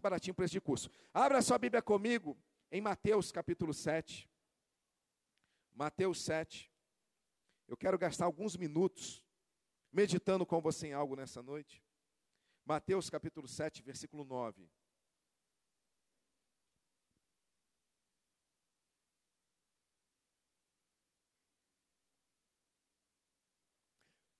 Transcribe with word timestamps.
baratinho 0.00 0.34
para 0.34 0.44
este 0.44 0.60
curso. 0.60 0.90
Abra 1.12 1.42
sua 1.42 1.58
Bíblia 1.58 1.82
comigo 1.82 2.36
em 2.70 2.80
Mateus 2.80 3.30
capítulo 3.30 3.72
7. 3.72 4.28
Mateus 5.72 6.22
7. 6.24 6.70
Eu 7.68 7.76
quero 7.76 7.98
gastar 7.98 8.24
alguns 8.24 8.56
minutos 8.56 9.24
meditando 9.92 10.44
com 10.44 10.60
você 10.60 10.88
em 10.88 10.92
algo 10.92 11.16
nessa 11.16 11.42
noite. 11.42 11.82
Mateus 12.64 13.08
capítulo 13.08 13.46
7, 13.48 13.82
versículo 13.82 14.24
9. 14.24 14.68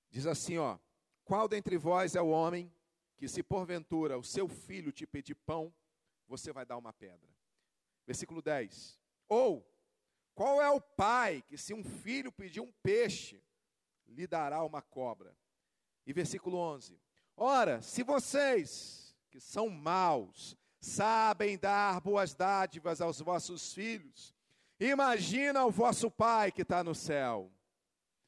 Diz 0.09 0.25
assim, 0.25 0.57
ó: 0.57 0.77
Qual 1.23 1.47
dentre 1.47 1.77
vós 1.77 2.15
é 2.15 2.21
o 2.21 2.27
homem 2.27 2.71
que 3.21 3.27
se 3.27 3.43
porventura 3.43 4.17
o 4.17 4.23
seu 4.23 4.47
filho 4.47 4.91
te 4.91 5.05
pedir 5.05 5.35
pão, 5.35 5.71
você 6.27 6.51
vai 6.51 6.65
dar 6.65 6.75
uma 6.75 6.91
pedra? 6.91 7.29
Versículo 8.03 8.41
10. 8.41 8.99
Ou 9.29 9.63
qual 10.33 10.59
é 10.59 10.67
o 10.71 10.81
pai 10.81 11.43
que 11.43 11.55
se 11.55 11.71
um 11.71 11.83
filho 11.83 12.31
pedir 12.31 12.61
um 12.61 12.71
peixe, 12.81 13.39
lhe 14.07 14.25
dará 14.25 14.63
uma 14.63 14.81
cobra? 14.81 15.37
E 16.03 16.11
versículo 16.11 16.57
11. 16.57 16.99
Ora, 17.37 17.79
se 17.83 18.01
vocês 18.01 19.15
que 19.29 19.39
são 19.39 19.69
maus, 19.69 20.57
sabem 20.79 21.59
dar 21.59 22.01
boas 22.01 22.33
dádivas 22.33 23.01
aos 23.01 23.21
vossos 23.21 23.71
filhos, 23.71 24.35
imagina 24.79 25.63
o 25.63 25.69
vosso 25.69 26.09
Pai 26.09 26.51
que 26.51 26.63
está 26.63 26.83
no 26.83 26.95
céu. 26.95 27.51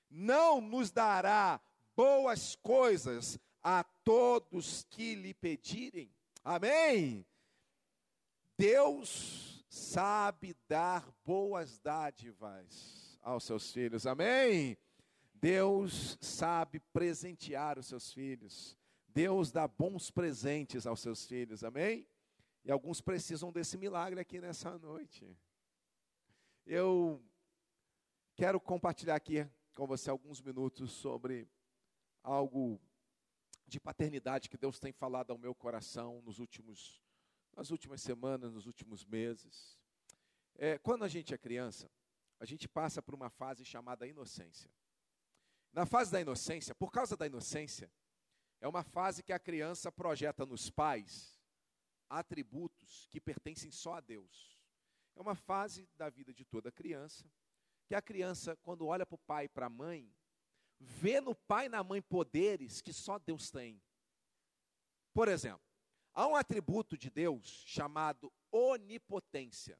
Não 0.07 0.61
nos 0.61 0.91
dará 0.91 1.59
boas 1.95 2.55
coisas 2.57 3.39
a 3.63 3.83
todos 4.03 4.83
que 4.89 5.15
lhe 5.15 5.33
pedirem. 5.33 6.13
Amém? 6.43 7.25
Deus 8.57 9.65
sabe 9.69 10.55
dar 10.67 11.09
boas 11.25 11.79
dádivas 11.79 13.17
aos 13.21 13.45
seus 13.45 13.71
filhos. 13.71 14.05
Amém? 14.05 14.77
Deus 15.33 16.17
sabe 16.21 16.79
presentear 16.79 17.79
os 17.79 17.87
seus 17.87 18.11
filhos. 18.13 18.77
Deus 19.07 19.51
dá 19.51 19.67
bons 19.67 20.11
presentes 20.11 20.85
aos 20.85 20.99
seus 20.99 21.25
filhos. 21.25 21.63
Amém? 21.63 22.07
E 22.65 22.71
alguns 22.71 23.01
precisam 23.01 23.51
desse 23.51 23.77
milagre 23.77 24.19
aqui 24.19 24.39
nessa 24.39 24.77
noite. 24.77 25.37
Eu 26.65 27.21
quero 28.35 28.59
compartilhar 28.59 29.15
aqui 29.15 29.47
com 29.73 29.85
você 29.85 30.09
alguns 30.09 30.41
minutos 30.41 30.91
sobre 30.91 31.47
algo 32.23 32.79
de 33.65 33.79
paternidade 33.79 34.49
que 34.49 34.57
Deus 34.57 34.79
tem 34.79 34.91
falado 34.91 35.31
ao 35.31 35.37
meu 35.37 35.53
coração 35.55 36.21
nos 36.21 36.39
últimos, 36.39 37.01
nas 37.55 37.71
últimas 37.71 38.01
semanas, 38.01 38.53
nos 38.53 38.67
últimos 38.67 39.05
meses. 39.05 39.79
É, 40.55 40.77
quando 40.77 41.03
a 41.03 41.07
gente 41.07 41.33
é 41.33 41.37
criança, 41.37 41.89
a 42.39 42.45
gente 42.45 42.67
passa 42.67 43.01
por 43.01 43.15
uma 43.15 43.29
fase 43.29 43.63
chamada 43.63 44.07
inocência. 44.07 44.69
Na 45.71 45.85
fase 45.85 46.11
da 46.11 46.21
inocência, 46.21 46.75
por 46.75 46.91
causa 46.91 47.17
da 47.17 47.25
inocência, 47.25 47.91
é 48.59 48.67
uma 48.67 48.83
fase 48.83 49.23
que 49.23 49.33
a 49.33 49.39
criança 49.39 49.91
projeta 49.91 50.45
nos 50.45 50.69
pais 50.69 51.41
atributos 52.09 53.07
que 53.09 53.19
pertencem 53.19 53.71
só 53.71 53.95
a 53.95 54.01
Deus. 54.01 54.59
É 55.15 55.21
uma 55.21 55.35
fase 55.35 55.89
da 55.95 56.09
vida 56.09 56.33
de 56.33 56.45
toda 56.45 56.71
criança 56.71 57.29
que 57.85 57.95
a 57.95 58.01
criança, 58.01 58.55
quando 58.57 58.85
olha 58.85 59.05
para 59.05 59.15
o 59.15 59.19
pai 59.19 59.45
e 59.45 59.49
para 59.49 59.65
a 59.65 59.69
mãe, 59.69 60.11
vê 60.83 61.21
no 61.21 61.33
pai 61.33 61.65
e 61.65 61.69
na 61.69 61.83
mãe 61.83 62.01
poderes 62.01 62.81
que 62.81 62.93
só 62.93 63.17
Deus 63.17 63.49
tem. 63.49 63.81
Por 65.13 65.27
exemplo, 65.27 65.65
há 66.13 66.27
um 66.27 66.35
atributo 66.35 66.97
de 66.97 67.09
Deus 67.09 67.63
chamado 67.65 68.31
onipotência. 68.51 69.79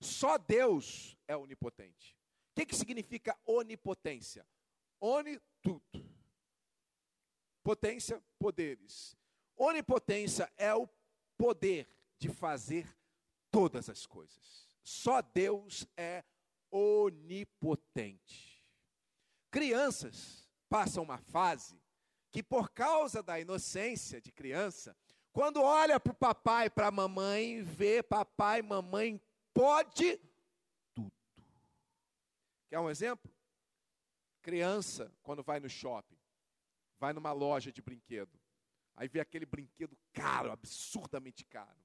Só 0.00 0.38
Deus 0.38 1.16
é 1.28 1.36
onipotente. 1.36 2.16
O 2.50 2.54
que, 2.54 2.66
que 2.66 2.76
significa 2.76 3.38
onipotência? 3.44 4.46
Oni 5.00 5.40
tudo. 5.62 5.82
Potência, 7.62 8.22
poderes. 8.38 9.16
Onipotência 9.56 10.50
é 10.56 10.74
o 10.74 10.88
poder 11.36 11.88
de 12.18 12.28
fazer 12.28 12.86
todas 13.50 13.88
as 13.88 14.06
coisas. 14.06 14.68
Só 14.82 15.20
Deus 15.20 15.86
é 15.96 16.24
onipotente. 16.70 18.50
Crianças 19.50 20.39
passam 20.70 21.02
uma 21.02 21.18
fase 21.18 21.78
que, 22.30 22.42
por 22.42 22.70
causa 22.70 23.22
da 23.22 23.40
inocência 23.40 24.20
de 24.20 24.30
criança, 24.30 24.96
quando 25.32 25.60
olha 25.60 25.98
para 25.98 26.12
o 26.12 26.16
papai 26.16 26.66
e 26.66 26.70
para 26.70 26.86
a 26.86 26.92
mamãe, 26.92 27.62
vê 27.62 28.02
papai 28.02 28.60
e 28.60 28.62
mamãe 28.62 29.20
pode 29.52 30.18
tudo. 30.94 31.12
Quer 32.68 32.78
um 32.78 32.88
exemplo? 32.88 33.30
Criança, 34.40 35.12
quando 35.22 35.42
vai 35.42 35.58
no 35.58 35.68
shopping, 35.68 36.16
vai 36.98 37.12
numa 37.12 37.32
loja 37.32 37.72
de 37.72 37.82
brinquedo, 37.82 38.38
aí 38.94 39.08
vê 39.08 39.20
aquele 39.20 39.44
brinquedo 39.44 39.98
caro, 40.12 40.52
absurdamente 40.52 41.44
caro. 41.44 41.78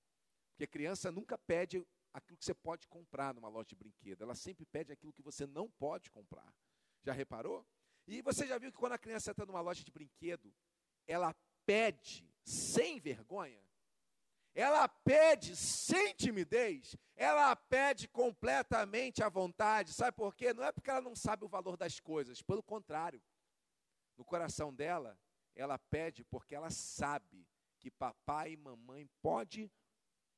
Porque 0.52 0.68
criança 0.68 1.12
nunca 1.12 1.38
pede 1.38 1.86
aquilo 2.14 2.38
que 2.38 2.46
você 2.46 2.54
pode 2.54 2.88
comprar 2.88 3.34
numa 3.34 3.50
loja 3.50 3.70
de 3.70 3.76
brinquedo, 3.76 4.22
ela 4.22 4.36
sempre 4.36 4.64
pede 4.66 4.92
aquilo 4.92 5.12
que 5.12 5.24
você 5.24 5.46
não 5.48 5.70
pode 5.72 6.10
comprar. 6.12 6.54
Já 7.04 7.14
reparou? 7.14 7.66
E 8.08 8.22
você 8.22 8.46
já 8.46 8.58
viu 8.58 8.72
que 8.72 8.78
quando 8.78 8.94
a 8.94 8.98
criança 8.98 9.32
está 9.32 9.46
numa 9.46 9.62
loja 9.62 9.84
de 9.84 9.92
brinquedo, 9.92 10.54
ela 11.08 11.36
pede 11.66 12.30
sem 12.44 13.00
vergonha? 13.00 13.64
Ela 14.54 14.88
pede 14.88 15.54
sem 15.54 16.14
timidez, 16.14 16.96
ela 17.16 17.54
pede 17.56 18.08
completamente 18.08 19.22
à 19.22 19.28
vontade. 19.28 19.92
Sabe 19.92 20.16
por 20.16 20.34
quê? 20.34 20.54
Não 20.54 20.64
é 20.64 20.72
porque 20.72 20.90
ela 20.90 21.02
não 21.02 21.16
sabe 21.16 21.44
o 21.44 21.50
valor 21.50 21.76
das 21.76 22.00
coisas, 22.00 22.42
pelo 22.42 22.64
contrário. 22.64 23.22
No 24.16 24.24
coração 24.24 24.74
dela, 24.74 25.20
ela 25.54 25.78
pede 25.78 26.24
porque 26.24 26.56
ela 26.56 26.70
sabe 26.70 27.46
que 27.80 27.92
papai 27.92 28.54
e 28.54 28.58
mamãe 28.58 29.10
pode 29.22 29.70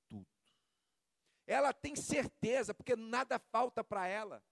tudo. 0.08 0.28
Ela 1.46 1.72
tem 1.72 1.96
certeza, 1.96 2.74
porque 2.74 2.96
nada 2.96 3.38
falta 3.38 3.84
para 3.84 4.08
ela. 4.08 4.44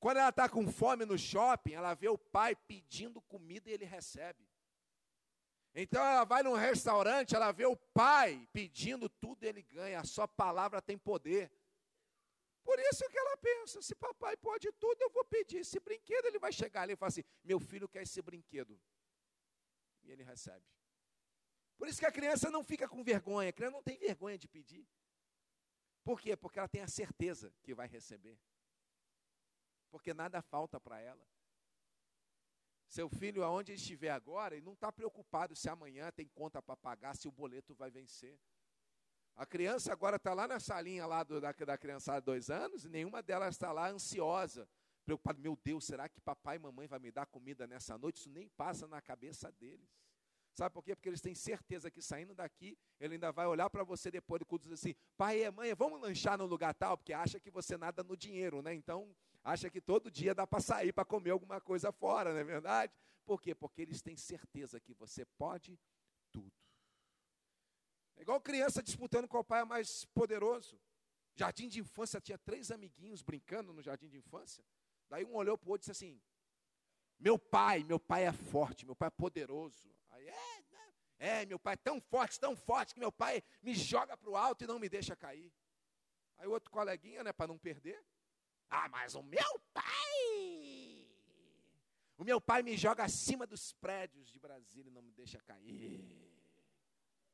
Quando 0.00 0.18
ela 0.18 0.28
está 0.28 0.48
com 0.48 0.70
fome 0.70 1.04
no 1.04 1.18
shopping, 1.18 1.72
ela 1.72 1.94
vê 1.94 2.08
o 2.08 2.16
pai 2.16 2.54
pedindo 2.54 3.20
comida 3.22 3.68
e 3.68 3.72
ele 3.72 3.84
recebe. 3.84 4.48
Então 5.74 6.04
ela 6.04 6.24
vai 6.24 6.42
num 6.42 6.54
restaurante, 6.54 7.34
ela 7.34 7.52
vê 7.52 7.66
o 7.66 7.76
pai 7.76 8.48
pedindo 8.52 9.08
tudo 9.08 9.44
e 9.44 9.48
ele 9.48 9.62
ganha. 9.62 10.00
A 10.00 10.04
sua 10.04 10.26
palavra 10.26 10.80
tem 10.80 10.96
poder. 10.96 11.50
Por 12.62 12.78
isso 12.78 13.08
que 13.08 13.18
ela 13.18 13.36
pensa: 13.38 13.82
se 13.82 13.94
papai 13.94 14.36
pode 14.36 14.70
tudo, 14.72 15.00
eu 15.00 15.10
vou 15.10 15.24
pedir 15.24 15.58
esse 15.58 15.80
brinquedo. 15.80 16.26
Ele 16.26 16.38
vai 16.38 16.52
chegar 16.52 16.82
ali 16.82 16.92
e 16.92 16.96
falar 16.96 17.08
assim: 17.08 17.24
meu 17.42 17.58
filho 17.58 17.88
quer 17.88 18.02
esse 18.02 18.22
brinquedo. 18.22 18.80
E 20.04 20.12
ele 20.12 20.22
recebe. 20.22 20.64
Por 21.76 21.88
isso 21.88 21.98
que 21.98 22.06
a 22.06 22.12
criança 22.12 22.50
não 22.50 22.62
fica 22.62 22.88
com 22.88 23.02
vergonha, 23.02 23.50
a 23.50 23.52
criança 23.52 23.76
não 23.76 23.82
tem 23.82 23.96
vergonha 23.96 24.36
de 24.36 24.48
pedir. 24.48 24.86
Por 26.04 26.20
quê? 26.20 26.36
Porque 26.36 26.58
ela 26.58 26.68
tem 26.68 26.82
a 26.82 26.88
certeza 26.88 27.52
que 27.62 27.74
vai 27.74 27.86
receber 27.86 28.38
porque 29.90 30.14
nada 30.14 30.40
falta 30.42 30.78
para 30.80 31.00
ela. 31.00 31.26
Seu 32.88 33.08
filho, 33.08 33.44
aonde 33.44 33.72
ele 33.72 33.78
estiver 33.78 34.10
agora, 34.10 34.56
ele 34.56 34.64
não 34.64 34.72
está 34.72 34.90
preocupado 34.90 35.54
se 35.54 35.68
amanhã 35.68 36.10
tem 36.10 36.26
conta 36.26 36.62
para 36.62 36.76
pagar, 36.76 37.14
se 37.14 37.28
o 37.28 37.32
boleto 37.32 37.74
vai 37.74 37.90
vencer. 37.90 38.38
A 39.36 39.44
criança 39.44 39.92
agora 39.92 40.16
está 40.16 40.32
lá 40.32 40.48
na 40.48 40.58
salinha 40.58 41.06
lá 41.06 41.22
do, 41.22 41.40
da, 41.40 41.52
da 41.52 41.78
criançada 41.78 42.20
de 42.20 42.26
dois 42.26 42.50
anos, 42.50 42.84
e 42.84 42.88
nenhuma 42.88 43.22
delas 43.22 43.54
está 43.54 43.70
lá 43.72 43.88
ansiosa, 43.88 44.68
preocupada, 45.04 45.38
meu 45.38 45.56
Deus, 45.62 45.84
será 45.84 46.08
que 46.08 46.20
papai 46.20 46.56
e 46.56 46.58
mamãe 46.58 46.86
vai 46.86 46.98
me 46.98 47.10
dar 47.10 47.26
comida 47.26 47.66
nessa 47.66 47.96
noite? 47.96 48.16
Isso 48.16 48.30
nem 48.30 48.48
passa 48.48 48.86
na 48.88 49.00
cabeça 49.00 49.52
deles. 49.52 49.88
Sabe 50.54 50.74
por 50.74 50.82
quê? 50.82 50.96
Porque 50.96 51.08
eles 51.08 51.20
têm 51.20 51.36
certeza 51.36 51.88
que 51.88 52.02
saindo 52.02 52.34
daqui, 52.34 52.76
ele 52.98 53.14
ainda 53.14 53.30
vai 53.30 53.46
olhar 53.46 53.70
para 53.70 53.84
você 53.84 54.10
depois 54.10 54.40
do 54.40 54.44
culto 54.44 54.66
e 54.66 54.70
dizer 54.70 54.74
assim, 54.74 55.00
pai 55.16 55.44
e 55.44 55.50
mãe, 55.52 55.72
vamos 55.72 56.00
lanchar 56.00 56.36
no 56.36 56.46
lugar 56.46 56.74
tal, 56.74 56.98
porque 56.98 57.12
acha 57.12 57.38
que 57.38 57.50
você 57.50 57.76
nada 57.76 58.02
no 58.02 58.16
dinheiro, 58.16 58.60
né? 58.60 58.74
Então, 58.74 59.14
acha 59.44 59.70
que 59.70 59.80
todo 59.80 60.10
dia 60.10 60.34
dá 60.34 60.46
para 60.46 60.60
sair 60.60 60.92
para 60.92 61.04
comer 61.04 61.30
alguma 61.30 61.60
coisa 61.60 61.90
fora, 61.92 62.32
não 62.32 62.40
é 62.40 62.44
verdade? 62.44 62.92
Por 63.24 63.40
quê? 63.40 63.54
Porque 63.54 63.82
eles 63.82 64.00
têm 64.00 64.16
certeza 64.16 64.80
que 64.80 64.94
você 64.94 65.24
pode 65.24 65.78
tudo. 66.30 66.52
É 68.16 68.22
igual 68.22 68.40
criança 68.40 68.82
disputando 68.82 69.28
qual 69.28 69.44
pai 69.44 69.60
é 69.60 69.64
mais 69.64 70.04
poderoso. 70.06 70.80
Jardim 71.34 71.68
de 71.68 71.78
infância 71.78 72.20
tinha 72.20 72.36
três 72.38 72.70
amiguinhos 72.70 73.22
brincando 73.22 73.72
no 73.72 73.80
jardim 73.80 74.08
de 74.08 74.16
infância. 74.16 74.64
Daí 75.08 75.24
um 75.24 75.34
olhou 75.36 75.56
para 75.56 75.68
o 75.68 75.72
outro 75.72 75.84
e 75.84 75.92
disse 75.92 75.92
assim: 75.92 76.20
Meu 77.18 77.38
pai, 77.38 77.84
meu 77.84 78.00
pai 78.00 78.24
é 78.24 78.32
forte, 78.32 78.84
meu 78.84 78.96
pai 78.96 79.06
é 79.06 79.10
poderoso. 79.10 79.94
Aí, 80.10 80.26
é, 80.26 80.62
né? 80.70 80.92
é, 81.18 81.46
meu 81.46 81.58
pai 81.58 81.74
é 81.74 81.76
tão 81.76 82.00
forte, 82.00 82.40
tão 82.40 82.56
forte 82.56 82.94
que 82.94 83.00
meu 83.00 83.12
pai 83.12 83.42
me 83.62 83.72
joga 83.74 84.16
para 84.16 84.30
o 84.30 84.36
alto 84.36 84.64
e 84.64 84.66
não 84.66 84.80
me 84.80 84.88
deixa 84.88 85.14
cair. 85.14 85.52
Aí 86.38 86.46
o 86.48 86.52
outro 86.52 86.70
coleguinha, 86.70 87.22
né, 87.22 87.32
para 87.32 87.46
não 87.46 87.58
perder, 87.58 88.04
ah, 88.70 88.88
mas 88.88 89.14
o 89.14 89.22
meu 89.22 89.60
pai. 89.72 91.06
O 92.16 92.24
meu 92.24 92.40
pai 92.40 92.62
me 92.62 92.76
joga 92.76 93.04
acima 93.04 93.46
dos 93.46 93.72
prédios 93.74 94.28
de 94.28 94.38
Brasília 94.38 94.90
e 94.90 94.92
não 94.92 95.02
me 95.02 95.12
deixa 95.12 95.40
cair. 95.40 96.04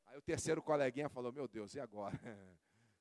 Aí 0.05 0.17
o 0.17 0.21
terceiro 0.21 0.61
coleguinha 0.61 1.09
falou: 1.09 1.31
Meu 1.31 1.47
Deus, 1.47 1.73
e 1.73 1.79
agora? 1.79 2.19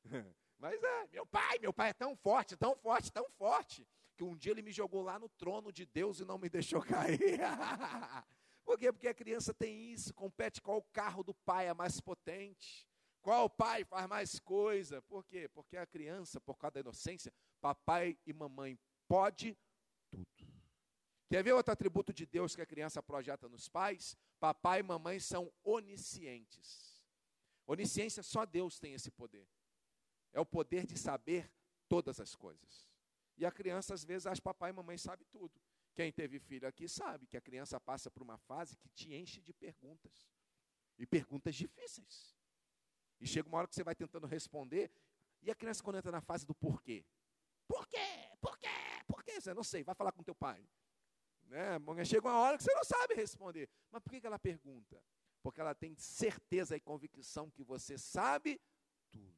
Mas 0.58 0.82
é, 0.82 1.06
meu 1.12 1.26
pai, 1.26 1.58
meu 1.58 1.72
pai 1.72 1.90
é 1.90 1.92
tão 1.92 2.16
forte, 2.16 2.56
tão 2.56 2.74
forte, 2.76 3.12
tão 3.12 3.28
forte, 3.30 3.86
que 4.16 4.24
um 4.24 4.34
dia 4.34 4.52
ele 4.52 4.62
me 4.62 4.72
jogou 4.72 5.02
lá 5.02 5.18
no 5.18 5.28
trono 5.28 5.70
de 5.70 5.84
Deus 5.84 6.20
e 6.20 6.24
não 6.24 6.38
me 6.38 6.48
deixou 6.48 6.80
cair. 6.82 7.38
Por 8.64 8.78
quê? 8.78 8.90
Porque 8.90 9.08
a 9.08 9.14
criança 9.14 9.52
tem 9.52 9.92
isso, 9.92 10.14
compete 10.14 10.62
qual 10.62 10.80
carro 10.92 11.22
do 11.22 11.34
pai 11.34 11.68
é 11.68 11.74
mais 11.74 12.00
potente. 12.00 12.88
Qual 13.20 13.48
pai 13.48 13.84
faz 13.84 14.06
mais 14.06 14.38
coisa? 14.38 15.00
Por 15.02 15.24
quê? 15.24 15.48
Porque 15.48 15.76
a 15.76 15.86
criança, 15.86 16.40
por 16.40 16.56
causa 16.58 16.74
da 16.74 16.80
inocência, 16.80 17.32
papai 17.64 18.18
e 18.26 18.32
mamãe 18.34 18.78
pode 19.08 19.56
tudo. 20.10 20.46
Quer 21.30 21.42
ver 21.42 21.54
outro 21.54 21.72
atributo 21.72 22.12
de 22.12 22.26
Deus 22.26 22.54
que 22.54 22.60
a 22.60 22.66
criança 22.66 23.02
projeta 23.02 23.48
nos 23.48 23.70
pais? 23.70 24.18
Papai 24.38 24.80
e 24.80 24.82
mamãe 24.82 25.18
são 25.18 25.50
oniscientes. 25.62 27.02
Onisciência, 27.66 28.22
só 28.22 28.44
Deus 28.44 28.78
tem 28.78 28.92
esse 28.92 29.10
poder. 29.10 29.48
É 30.34 30.38
o 30.38 30.44
poder 30.44 30.84
de 30.84 30.98
saber 30.98 31.50
todas 31.88 32.20
as 32.20 32.34
coisas. 32.34 32.86
E 33.34 33.46
a 33.46 33.50
criança, 33.50 33.94
às 33.94 34.04
vezes, 34.04 34.26
acha 34.26 34.42
papai 34.42 34.68
e 34.68 34.74
mamãe 34.74 34.98
sabem 34.98 35.26
tudo. 35.32 35.58
Quem 35.94 36.12
teve 36.12 36.38
filho 36.38 36.68
aqui 36.68 36.86
sabe 36.86 37.26
que 37.26 37.36
a 37.38 37.40
criança 37.40 37.80
passa 37.80 38.10
por 38.10 38.22
uma 38.22 38.36
fase 38.36 38.76
que 38.76 38.90
te 38.90 39.14
enche 39.14 39.40
de 39.40 39.54
perguntas. 39.54 40.28
E 40.98 41.06
perguntas 41.06 41.54
difíceis. 41.54 42.36
E 43.18 43.26
chega 43.26 43.48
uma 43.48 43.56
hora 43.56 43.66
que 43.66 43.74
você 43.74 43.82
vai 43.82 43.94
tentando 43.94 44.26
responder, 44.26 44.92
e 45.40 45.50
a 45.50 45.54
criança, 45.54 45.82
quando 45.82 45.96
entra 45.96 46.12
na 46.12 46.20
fase 46.20 46.44
do 46.44 46.54
porquê, 46.54 47.06
por 47.66 47.86
quê? 47.88 48.28
Por 48.40 48.58
quê? 48.58 48.68
Por 49.06 49.22
quê? 49.24 49.40
Você 49.40 49.54
não 49.54 49.64
sei, 49.64 49.82
vai 49.82 49.94
falar 49.94 50.12
com 50.12 50.22
teu 50.22 50.34
pai. 50.34 50.66
Né? 51.46 51.78
Chega 52.04 52.28
uma 52.28 52.38
hora 52.38 52.56
que 52.56 52.64
você 52.64 52.74
não 52.74 52.84
sabe 52.84 53.14
responder. 53.14 53.68
Mas 53.90 54.02
por 54.02 54.10
que 54.10 54.26
ela 54.26 54.38
pergunta? 54.38 55.02
Porque 55.42 55.60
ela 55.60 55.74
tem 55.74 55.94
certeza 55.96 56.76
e 56.76 56.80
convicção 56.80 57.50
que 57.50 57.62
você 57.62 57.98
sabe 57.98 58.60
tudo. 59.10 59.36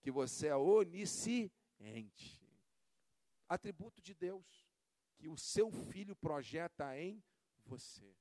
Que 0.00 0.10
você 0.10 0.48
é 0.48 0.56
onisciente. 0.56 1.50
Atributo 3.48 4.00
de 4.00 4.14
Deus 4.14 4.64
que 5.16 5.28
o 5.28 5.36
seu 5.36 5.70
filho 5.70 6.14
projeta 6.16 6.98
em 6.98 7.22
você. 7.64 8.14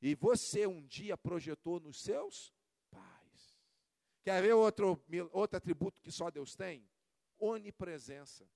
E 0.00 0.14
você 0.14 0.66
um 0.66 0.84
dia 0.86 1.16
projetou 1.16 1.80
nos 1.80 2.00
seus 2.00 2.52
pais. 2.90 3.62
Quer 4.22 4.42
ver 4.42 4.54
outro, 4.54 5.02
outro 5.32 5.56
atributo 5.56 6.00
que 6.00 6.10
só 6.10 6.30
Deus 6.30 6.54
tem? 6.54 6.88
Onipresença. 7.38 8.48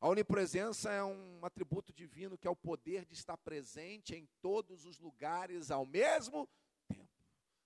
A 0.00 0.08
onipresença 0.08 0.90
é 0.90 1.04
um 1.04 1.44
atributo 1.44 1.92
divino 1.92 2.38
que 2.38 2.46
é 2.48 2.50
o 2.50 2.56
poder 2.56 3.04
de 3.04 3.12
estar 3.12 3.36
presente 3.36 4.14
em 4.14 4.26
todos 4.40 4.86
os 4.86 4.98
lugares 4.98 5.70
ao 5.70 5.84
mesmo 5.84 6.48
tempo. 6.88 7.10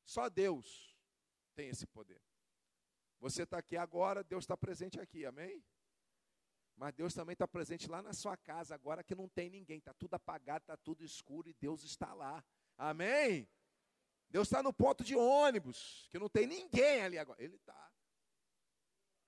Só 0.05 0.29
Deus 0.29 0.99
tem 1.55 1.69
esse 1.69 1.87
poder. 1.87 2.21
Você 3.21 3.45
está 3.45 3.59
aqui 3.59 3.77
agora, 3.77 4.25
Deus 4.25 4.43
está 4.43 4.57
presente 4.57 4.99
aqui, 4.99 5.25
amém? 5.25 5.65
Mas 6.77 6.93
Deus 6.93 7.15
também 7.15 7.35
está 7.35 7.47
presente 7.47 7.89
lá 7.89 8.03
na 8.03 8.13
sua 8.13 8.37
casa, 8.37 8.75
agora 8.75 9.05
que 9.05 9.15
não 9.15 9.29
tem 9.29 9.49
ninguém, 9.49 9.79
está 9.79 9.95
tudo 9.95 10.15
apagado, 10.15 10.65
está 10.65 10.77
tudo 10.77 11.05
escuro 11.05 11.49
e 11.49 11.55
Deus 11.55 11.85
está 11.85 12.13
lá. 12.13 12.45
Amém? 12.77 13.49
Deus 14.29 14.49
está 14.49 14.61
no 14.61 14.73
ponto 14.73 15.05
de 15.05 15.15
ônibus, 15.15 16.09
que 16.11 16.19
não 16.19 16.29
tem 16.29 16.49
ninguém 16.49 17.03
ali 17.03 17.17
agora. 17.17 17.41
Ele 17.41 17.55
está. 17.55 17.93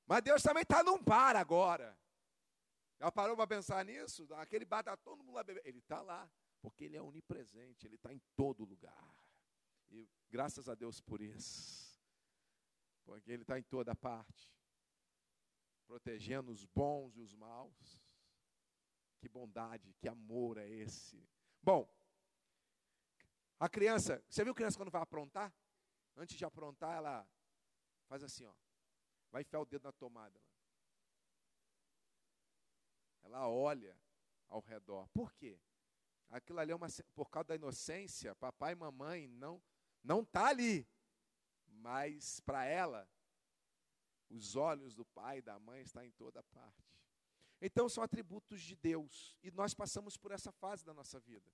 Mas 0.04 0.22
Deus 0.22 0.42
também 0.42 0.64
está 0.64 0.82
num 0.82 1.00
bar 1.00 1.36
agora. 1.36 1.96
Já 2.98 3.12
parou 3.12 3.36
para 3.36 3.46
pensar 3.46 3.84
nisso? 3.84 4.26
Aquele 4.34 4.64
bar 4.64 4.80
está 4.80 4.96
todo 4.96 5.22
mundo 5.22 5.34
lá 5.34 5.42
bebendo. 5.42 5.66
Ele 5.66 5.78
está 5.78 6.00
lá, 6.00 6.30
porque 6.62 6.84
ele 6.84 6.96
é 6.96 7.02
onipresente, 7.02 7.86
ele 7.86 7.96
está 7.96 8.12
em 8.12 8.20
todo 8.34 8.64
lugar. 8.64 9.14
E 9.90 10.08
graças 10.28 10.68
a 10.68 10.74
Deus 10.74 11.00
por 11.00 11.20
isso. 11.20 12.00
Porque 13.04 13.30
ele 13.30 13.42
está 13.42 13.58
em 13.58 13.62
toda 13.62 13.94
parte 13.94 14.56
protegendo 15.86 16.50
os 16.50 16.64
bons 16.64 17.16
e 17.16 17.20
os 17.20 17.34
maus. 17.34 18.04
Que 19.18 19.28
bondade, 19.28 19.94
que 19.94 20.08
amor 20.08 20.58
é 20.58 20.68
esse? 20.68 21.26
Bom, 21.62 21.88
a 23.58 23.68
criança, 23.68 24.22
você 24.28 24.44
viu 24.44 24.52
a 24.52 24.54
criança 24.54 24.76
quando 24.76 24.90
vai 24.90 25.00
aprontar? 25.00 25.54
Antes 26.16 26.36
de 26.36 26.44
aprontar, 26.44 26.96
ela 26.96 27.26
faz 28.08 28.22
assim, 28.22 28.44
ó. 28.44 28.54
Vai 29.30 29.42
enfiar 29.42 29.60
o 29.60 29.64
dedo 29.64 29.84
na 29.84 29.92
tomada. 29.92 30.40
Ela 33.26 33.48
olha 33.48 33.98
ao 34.48 34.60
redor. 34.60 35.08
Por 35.08 35.32
quê? 35.34 35.60
Aquilo 36.30 36.58
ali 36.60 36.72
é 36.72 36.76
uma 36.76 36.86
por 37.14 37.28
causa 37.28 37.48
da 37.48 37.56
inocência, 37.56 38.34
papai 38.36 38.72
e 38.72 38.76
mamãe 38.76 39.28
não 39.28 39.62
não 40.02 40.24
tá 40.24 40.46
ali. 40.46 40.88
Mas 41.66 42.40
para 42.40 42.64
ela 42.64 43.08
os 44.30 44.56
olhos 44.56 44.94
do 44.94 45.04
pai 45.04 45.38
e 45.38 45.42
da 45.42 45.58
mãe 45.58 45.82
estão 45.82 46.02
em 46.04 46.10
toda 46.12 46.42
parte. 46.44 46.96
Então 47.60 47.88
são 47.88 48.02
atributos 48.02 48.60
de 48.60 48.76
Deus. 48.76 49.36
E 49.42 49.50
nós 49.50 49.74
passamos 49.74 50.16
por 50.16 50.30
essa 50.30 50.52
fase 50.52 50.84
da 50.84 50.94
nossa 50.94 51.18
vida. 51.18 51.50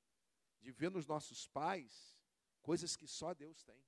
De 0.60 0.70
ver 0.70 0.90
nos 0.90 1.06
nossos 1.06 1.46
pais 1.48 2.18
coisas 2.60 2.96
que 2.96 3.06
só 3.06 3.34
Deus 3.34 3.62
tem. 3.64 3.82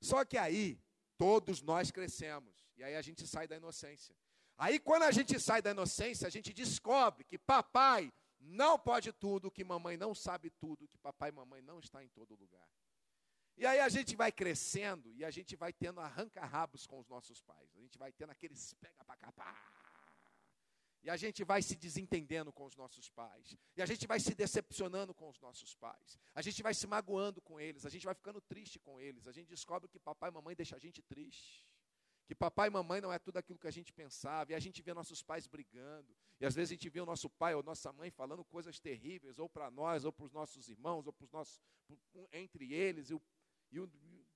Só 0.00 0.24
que 0.24 0.38
aí, 0.38 0.82
todos 1.18 1.60
nós 1.60 1.90
crescemos. 1.90 2.70
E 2.76 2.82
aí 2.82 2.96
a 2.96 3.02
gente 3.02 3.26
sai 3.26 3.46
da 3.46 3.56
inocência. 3.56 4.16
Aí 4.60 4.78
quando 4.78 5.04
a 5.04 5.10
gente 5.10 5.40
sai 5.40 5.62
da 5.62 5.70
inocência, 5.70 6.26
a 6.26 6.30
gente 6.30 6.52
descobre 6.52 7.24
que 7.24 7.38
papai 7.38 8.12
não 8.38 8.78
pode 8.78 9.10
tudo, 9.10 9.50
que 9.50 9.64
mamãe 9.64 9.96
não 9.96 10.14
sabe 10.14 10.50
tudo, 10.50 10.86
que 10.86 10.98
papai 10.98 11.30
e 11.30 11.32
mamãe 11.32 11.62
não 11.62 11.78
está 11.78 12.04
em 12.04 12.08
todo 12.08 12.36
lugar. 12.36 12.68
E 13.56 13.64
aí 13.64 13.80
a 13.80 13.88
gente 13.88 14.14
vai 14.14 14.30
crescendo 14.30 15.14
e 15.14 15.24
a 15.24 15.30
gente 15.30 15.56
vai 15.56 15.72
tendo 15.72 15.98
arranca-rabos 15.98 16.86
com 16.86 16.98
os 16.98 17.08
nossos 17.08 17.40
pais. 17.40 17.74
A 17.74 17.80
gente 17.80 17.96
vai 17.96 18.12
tendo 18.12 18.32
aqueles 18.32 18.74
pega 18.74 19.02
para 19.02 19.16
capar. 19.16 19.80
E 21.02 21.08
a 21.08 21.16
gente 21.16 21.42
vai 21.42 21.62
se 21.62 21.74
desentendendo 21.74 22.52
com 22.52 22.66
os 22.66 22.76
nossos 22.76 23.08
pais. 23.08 23.56
E 23.74 23.80
a 23.80 23.86
gente 23.86 24.06
vai 24.06 24.20
se 24.20 24.34
decepcionando 24.34 25.14
com 25.14 25.30
os 25.30 25.40
nossos 25.40 25.74
pais. 25.74 26.18
A 26.34 26.42
gente 26.42 26.62
vai 26.62 26.74
se 26.74 26.86
magoando 26.86 27.40
com 27.40 27.58
eles. 27.58 27.86
A 27.86 27.88
gente 27.88 28.04
vai 28.04 28.14
ficando 28.14 28.42
triste 28.42 28.78
com 28.78 29.00
eles. 29.00 29.26
A 29.26 29.32
gente 29.32 29.48
descobre 29.48 29.88
que 29.88 29.98
papai 29.98 30.28
e 30.28 30.34
mamãe 30.34 30.54
deixam 30.54 30.76
a 30.76 30.78
gente 30.78 31.00
triste. 31.00 31.66
Que 32.30 32.34
papai 32.36 32.68
e 32.68 32.70
mamãe 32.70 33.00
não 33.00 33.12
é 33.12 33.18
tudo 33.18 33.38
aquilo 33.38 33.58
que 33.58 33.66
a 33.66 33.72
gente 33.72 33.92
pensava. 33.92 34.52
E 34.52 34.54
a 34.54 34.60
gente 34.60 34.80
vê 34.82 34.94
nossos 34.94 35.20
pais 35.20 35.48
brigando. 35.48 36.14
E 36.38 36.46
às 36.46 36.54
vezes 36.54 36.70
a 36.70 36.74
gente 36.74 36.88
vê 36.88 37.00
o 37.00 37.04
nosso 37.04 37.28
pai 37.28 37.56
ou 37.56 37.60
nossa 37.60 37.92
mãe 37.92 38.08
falando 38.08 38.44
coisas 38.44 38.78
terríveis, 38.78 39.40
ou 39.40 39.48
para 39.48 39.68
nós, 39.68 40.04
ou 40.04 40.12
para 40.12 40.26
os 40.26 40.30
nossos 40.30 40.68
irmãos, 40.68 41.08
ou 41.08 41.12
para 41.12 41.24
os 41.24 41.32
nossos. 41.32 41.60
entre 42.32 42.72
eles. 42.72 43.10
E 43.10 43.14
o 43.14 43.22
e 43.72 43.80
o 43.80 43.90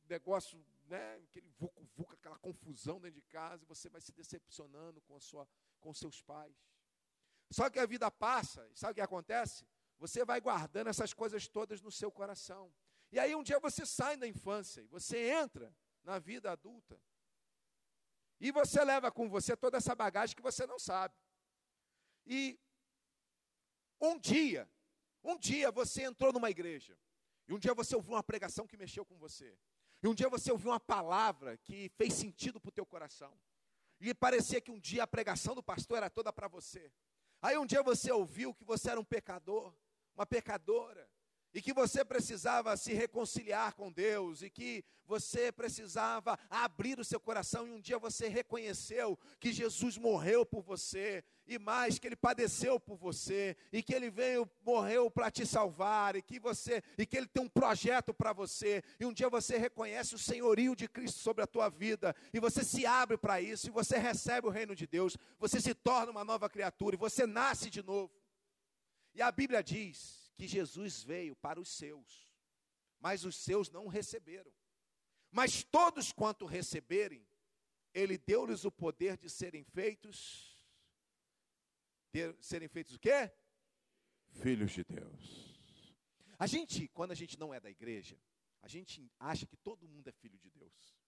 negócio, 0.09 0.59
né, 0.87 1.21
aquele 1.23 1.49
vucu, 1.57 1.85
vucu, 1.97 2.13
aquela 2.15 2.37
confusão 2.39 3.01
dentro 3.01 3.21
de 3.21 3.23
casa, 3.23 3.63
e 3.63 3.67
você 3.67 3.89
vai 3.89 4.01
se 4.01 4.11
decepcionando 4.11 5.01
com, 5.03 5.15
a 5.15 5.21
sua, 5.21 5.49
com 5.79 5.95
seus 5.95 6.21
pais. 6.21 6.57
Só 7.53 7.71
que 7.71 7.79
a 7.79 7.87
vida 7.87 8.11
passa, 8.11 8.69
e 8.73 8.77
sabe 8.77 8.93
o 8.93 8.95
que 8.97 9.01
acontece? 9.01 9.65
Você 9.99 10.25
vai 10.25 10.41
guardando 10.41 10.89
essas 10.89 11.13
coisas 11.13 11.47
todas 11.47 11.81
no 11.81 11.93
seu 11.93 12.11
coração. 12.11 12.75
E 13.13 13.21
aí 13.21 13.37
um 13.37 13.43
dia 13.45 13.61
você 13.61 13.87
sai 13.87 14.17
da 14.17 14.27
infância 14.27 14.81
e 14.81 14.87
você 14.87 15.31
entra 15.31 15.73
na 16.03 16.19
vida 16.19 16.51
adulta. 16.51 17.01
E 18.41 18.51
você 18.51 18.85
leva 18.85 19.11
com 19.11 19.29
você 19.29 19.57
toda 19.57 19.77
essa 19.77 19.95
bagagem 19.95 20.37
que 20.37 20.43
você 20.43 20.67
não 20.67 20.79
sabe. 20.79 21.15
E 22.27 22.59
um 24.01 24.19
dia, 24.19 24.69
um 25.23 25.39
dia 25.39 25.71
você 25.71 26.03
entrou 26.03 26.33
numa 26.33 26.51
igreja. 26.51 26.99
E 27.47 27.55
um 27.55 27.59
dia 27.59 27.75
você 27.75 27.95
ouviu 27.95 28.13
uma 28.13 28.23
pregação 28.23 28.67
que 28.67 28.77
mexeu 28.77 29.05
com 29.05 29.17
você. 29.17 29.57
E 30.03 30.09
um 30.09 30.15
dia 30.15 30.29
você 30.29 30.51
ouviu 30.51 30.71
uma 30.71 30.81
palavra 30.81 31.57
que 31.59 31.91
fez 31.97 32.15
sentido 32.15 32.61
para 32.61 32.69
o 32.69 32.73
teu 32.73 32.85
coração. 32.85 33.39
E 34.01 34.13
parecia 34.15 34.61
que 34.61 34.71
um 34.71 34.79
dia 34.79 35.05
a 35.05 35.07
pregação 35.07 35.55
do 35.55 35.63
pastor 35.63 35.99
era 35.99 36.11
toda 36.11 36.33
para 36.33 36.49
você. 36.49 36.93
Aí 37.41 37.57
um 37.57 37.67
dia 37.67 37.83
você 37.83 38.11
ouviu 38.11 38.55
que 38.55 38.65
você 38.65 38.91
era 38.91 39.01
um 39.01 39.05
pecador, 39.05 39.75
uma 40.15 40.27
pecadora 40.27 41.09
e 41.55 41.63
que 41.63 41.73
você 41.73 42.05
precisava 42.05 42.77
se 42.77 42.93
reconciliar 42.93 43.75
com 43.75 43.93
Deus, 43.93 44.43
e 44.43 44.51
que 44.51 44.85
você 45.07 45.53
precisava 45.53 46.37
abrir 46.51 46.99
o 46.99 47.05
seu 47.05 47.21
coração, 47.21 47.69
e 47.69 47.71
um 47.71 47.81
dia 47.81 47.97
você 47.97 48.27
reconheceu 48.27 49.17
que 49.39 49.53
Jesus 49.53 49.97
morreu 49.97 50.45
por 50.45 50.63
você, 50.63 51.23
e 51.47 51.57
mais, 51.57 51.97
que 51.97 52.09
ele 52.09 52.17
padeceu 52.17 52.81
por 52.81 52.97
você, 52.97 53.57
e 53.73 53.85
que 53.85 53.95
ele 53.95 54.11
veio, 54.11 54.51
morreu 54.65 55.09
para 55.09 55.31
te 55.31 55.47
salvar, 55.47 56.17
e 56.17 56.23
que 56.23 56.41
você, 56.41 56.83
e 56.99 57.07
que 57.07 57.17
ele 57.17 57.29
tem 57.29 57.45
um 57.45 57.49
projeto 57.49 58.13
para 58.13 58.33
você, 58.33 58.83
e 58.99 59.07
um 59.07 59.13
dia 59.13 59.29
você 59.29 59.57
reconhece 59.57 60.17
o 60.17 60.19
senhorio 60.19 60.75
de 60.75 60.89
Cristo 60.89 61.21
sobre 61.21 61.45
a 61.45 61.47
tua 61.47 61.69
vida, 61.69 62.17
e 62.33 62.41
você 62.41 62.65
se 62.65 62.85
abre 62.85 63.17
para 63.17 63.41
isso, 63.41 63.69
e 63.69 63.71
você 63.71 63.97
recebe 63.97 64.49
o 64.49 64.51
reino 64.51 64.75
de 64.75 64.89
Deus, 64.89 65.17
você 65.39 65.61
se 65.61 65.73
torna 65.73 66.11
uma 66.11 66.25
nova 66.25 66.49
criatura, 66.49 66.97
e 66.97 66.99
você 66.99 67.27
nasce 67.29 67.71
de 67.71 67.81
novo. 67.81 68.13
E 69.15 69.23
a 69.23 69.31
Bíblia 69.31 69.63
diz 69.63 70.24
que 70.37 70.47
Jesus 70.47 71.03
veio 71.03 71.35
para 71.37 71.61
os 71.61 71.69
seus, 71.69 72.35
mas 73.01 73.25
os 73.25 73.37
seus 73.37 73.71
não 73.71 73.87
receberam. 73.87 74.53
Mas 75.31 75.63
todos 75.65 76.13
quanto 76.13 76.47
receberem, 76.47 77.27
ele 77.93 78.19
deu-lhes 78.19 78.65
o 78.65 78.73
poder 78.73 79.17
de 79.17 79.29
serem 79.29 79.65
feitos 79.65 80.53
de 82.13 82.33
serem 82.41 82.69
feitos 82.69 82.95
o 82.95 82.99
quê? 83.01 83.33
Filhos 84.41 84.71
de 84.71 84.85
Deus. 84.85 85.93
A 86.39 86.47
gente, 86.47 86.87
quando 86.89 87.11
a 87.11 87.15
gente 87.15 87.37
não 87.39 87.53
é 87.53 87.59
da 87.59 87.69
igreja, 87.69 88.17
A 88.65 88.69
gente 88.69 89.13
acha 89.21 89.45
que 89.45 89.59
todo 89.59 89.87
mundo 89.87 90.09
é 90.09 90.13
filho 90.13 90.39
de 90.39 90.49
Deus. 90.49 90.99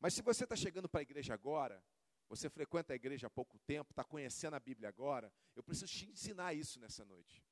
Mas 0.00 0.14
se 0.14 0.22
você 0.22 0.44
está 0.44 0.56
chegando 0.56 0.88
para 0.88 1.00
a 1.00 1.02
igreja 1.02 1.34
agora, 1.34 1.84
você 2.30 2.48
frequenta 2.48 2.94
a 2.94 2.96
igreja 2.96 3.26
há 3.26 3.30
pouco 3.30 3.58
tempo, 3.58 3.92
está 3.92 4.02
conhecendo 4.02 4.54
a 4.54 4.60
Bíblia 4.60 4.88
agora, 4.88 5.30
eu 5.54 5.62
preciso 5.62 5.92
te 5.92 6.08
ensinar 6.08 6.54
isso 6.54 6.80
nessa 6.80 7.04
noite. 7.04 7.44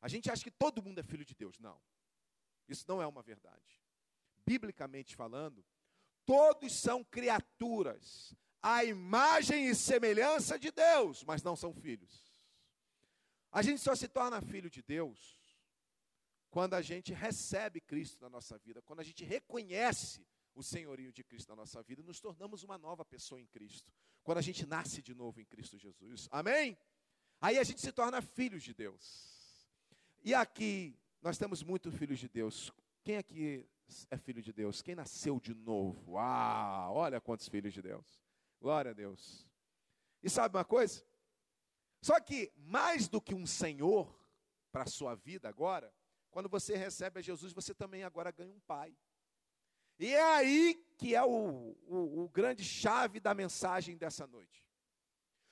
A 0.00 0.08
gente 0.08 0.30
acha 0.30 0.42
que 0.42 0.50
todo 0.50 0.82
mundo 0.82 0.98
é 1.00 1.02
filho 1.02 1.24
de 1.24 1.34
Deus. 1.34 1.58
Não. 1.58 1.80
Isso 2.68 2.84
não 2.88 3.02
é 3.02 3.06
uma 3.06 3.22
verdade. 3.22 3.82
Biblicamente 4.46 5.14
falando, 5.14 5.64
todos 6.24 6.72
são 6.72 7.04
criaturas, 7.04 8.34
à 8.62 8.84
imagem 8.84 9.66
e 9.68 9.74
semelhança 9.74 10.58
de 10.58 10.70
Deus, 10.70 11.24
mas 11.24 11.42
não 11.42 11.56
são 11.56 11.72
filhos. 11.72 12.30
A 13.52 13.62
gente 13.62 13.80
só 13.80 13.94
se 13.94 14.08
torna 14.08 14.40
filho 14.40 14.70
de 14.70 14.82
Deus 14.82 15.38
quando 16.50 16.74
a 16.74 16.82
gente 16.82 17.12
recebe 17.12 17.80
Cristo 17.80 18.20
na 18.20 18.28
nossa 18.28 18.58
vida, 18.58 18.82
quando 18.82 19.00
a 19.00 19.04
gente 19.04 19.24
reconhece 19.24 20.26
o 20.54 20.62
senhorio 20.62 21.12
de 21.12 21.22
Cristo 21.22 21.48
na 21.48 21.56
nossa 21.56 21.82
vida, 21.82 22.02
nos 22.02 22.20
tornamos 22.20 22.62
uma 22.62 22.76
nova 22.76 23.04
pessoa 23.04 23.40
em 23.40 23.46
Cristo. 23.46 23.92
Quando 24.22 24.38
a 24.38 24.42
gente 24.42 24.66
nasce 24.66 25.00
de 25.00 25.14
novo 25.14 25.40
em 25.40 25.44
Cristo 25.44 25.78
Jesus. 25.78 26.28
Amém? 26.30 26.76
Aí 27.40 27.58
a 27.58 27.64
gente 27.64 27.80
se 27.80 27.92
torna 27.92 28.20
filhos 28.20 28.62
de 28.62 28.74
Deus. 28.74 29.39
E 30.22 30.34
aqui 30.34 30.94
nós 31.22 31.38
temos 31.38 31.62
muitos 31.62 31.94
filhos 31.94 32.18
de 32.18 32.28
Deus. 32.28 32.70
Quem 33.02 33.16
aqui 33.16 33.66
é 34.10 34.16
filho 34.18 34.42
de 34.42 34.52
Deus? 34.52 34.82
Quem 34.82 34.94
nasceu 34.94 35.40
de 35.40 35.54
novo? 35.54 36.18
Ah, 36.18 36.90
olha 36.90 37.20
quantos 37.20 37.48
filhos 37.48 37.72
de 37.72 37.80
Deus. 37.80 38.22
Glória 38.60 38.90
a 38.90 38.94
Deus. 38.94 39.46
E 40.22 40.28
sabe 40.28 40.56
uma 40.56 40.64
coisa? 40.64 41.02
Só 42.02 42.20
que 42.20 42.52
mais 42.56 43.08
do 43.08 43.20
que 43.20 43.34
um 43.34 43.46
Senhor 43.46 44.14
para 44.70 44.84
a 44.84 44.86
sua 44.86 45.14
vida 45.14 45.48
agora, 45.48 45.92
quando 46.30 46.48
você 46.48 46.76
recebe 46.76 47.18
a 47.18 47.22
Jesus, 47.22 47.52
você 47.52 47.74
também 47.74 48.04
agora 48.04 48.30
ganha 48.30 48.52
um 48.52 48.60
pai. 48.60 48.94
E 49.98 50.14
é 50.14 50.22
aí 50.22 50.84
que 50.96 51.14
é 51.14 51.22
o, 51.22 51.76
o, 51.86 52.24
o 52.24 52.28
grande 52.28 52.64
chave 52.64 53.20
da 53.20 53.34
mensagem 53.34 53.96
dessa 53.96 54.26
noite. 54.26 54.66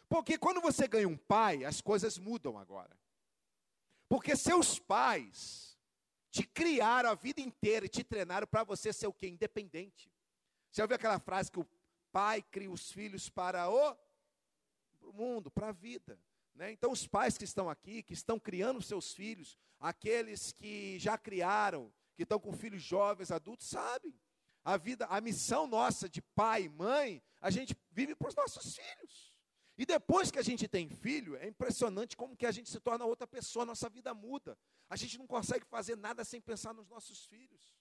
Porque 0.08 0.38
quando 0.38 0.60
você 0.60 0.86
ganha 0.86 1.08
um 1.08 1.16
pai, 1.16 1.64
as 1.64 1.80
coisas 1.80 2.18
mudam 2.18 2.56
agora. 2.58 2.96
Porque 4.08 4.36
seus 4.36 4.78
pais 4.78 5.78
te 6.30 6.42
criaram 6.42 7.10
a 7.10 7.14
vida 7.14 7.40
inteira 7.40 7.86
e 7.86 7.88
te 7.88 8.04
treinaram 8.04 8.46
para 8.46 8.64
você 8.64 8.92
ser 8.92 9.06
o 9.06 9.12
quê? 9.12 9.28
Independente. 9.28 10.10
Você 10.70 10.82
ouviu 10.82 10.96
aquela 10.96 11.18
frase 11.18 11.50
que 11.50 11.60
o 11.60 11.68
pai 12.12 12.42
cria 12.42 12.70
os 12.70 12.90
filhos 12.90 13.28
para 13.28 13.68
o, 13.68 13.94
para 14.98 15.08
o 15.08 15.12
mundo, 15.12 15.50
para 15.50 15.68
a 15.68 15.72
vida. 15.72 16.18
Né? 16.54 16.72
Então, 16.72 16.90
os 16.90 17.06
pais 17.06 17.38
que 17.38 17.44
estão 17.44 17.68
aqui, 17.68 18.02
que 18.02 18.12
estão 18.12 18.38
criando 18.38 18.82
seus 18.82 19.12
filhos, 19.12 19.58
aqueles 19.78 20.52
que 20.52 20.98
já 20.98 21.16
criaram, 21.16 21.92
que 22.16 22.24
estão 22.24 22.38
com 22.38 22.52
filhos 22.52 22.82
jovens, 22.82 23.30
adultos, 23.30 23.68
sabem 23.68 24.14
a 24.64 24.76
vida, 24.76 25.06
a 25.06 25.20
missão 25.20 25.66
nossa 25.66 26.08
de 26.08 26.20
pai 26.20 26.64
e 26.64 26.68
mãe, 26.68 27.22
a 27.40 27.50
gente 27.50 27.76
vive 27.90 28.14
para 28.14 28.28
os 28.28 28.34
nossos 28.34 28.76
filhos. 28.76 29.32
E 29.78 29.86
depois 29.86 30.28
que 30.28 30.40
a 30.40 30.42
gente 30.42 30.66
tem 30.66 30.88
filho, 30.90 31.36
é 31.36 31.46
impressionante 31.46 32.16
como 32.16 32.36
que 32.36 32.44
a 32.44 32.50
gente 32.50 32.68
se 32.68 32.80
torna 32.80 33.04
outra 33.04 33.28
pessoa, 33.28 33.64
nossa 33.64 33.88
vida 33.88 34.12
muda. 34.12 34.58
A 34.90 34.96
gente 34.96 35.16
não 35.16 35.26
consegue 35.26 35.64
fazer 35.66 35.96
nada 35.96 36.24
sem 36.24 36.40
pensar 36.40 36.74
nos 36.74 36.88
nossos 36.88 37.24
filhos. 37.26 37.78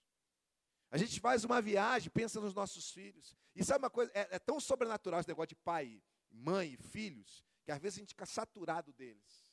A 0.92 0.96
gente 0.96 1.18
faz 1.18 1.42
uma 1.42 1.60
viagem, 1.60 2.08
pensa 2.08 2.40
nos 2.40 2.54
nossos 2.54 2.92
filhos. 2.92 3.36
E 3.52 3.64
sabe 3.64 3.82
uma 3.84 3.90
coisa, 3.90 4.12
é, 4.14 4.36
é 4.36 4.38
tão 4.38 4.60
sobrenatural 4.60 5.18
esse 5.18 5.28
negócio 5.28 5.48
de 5.48 5.56
pai, 5.56 6.00
mãe 6.30 6.76
filhos, 6.76 7.44
que 7.64 7.72
às 7.72 7.80
vezes 7.80 7.98
a 7.98 8.02
gente 8.02 8.10
fica 8.10 8.26
saturado 8.26 8.92
deles. 8.92 9.52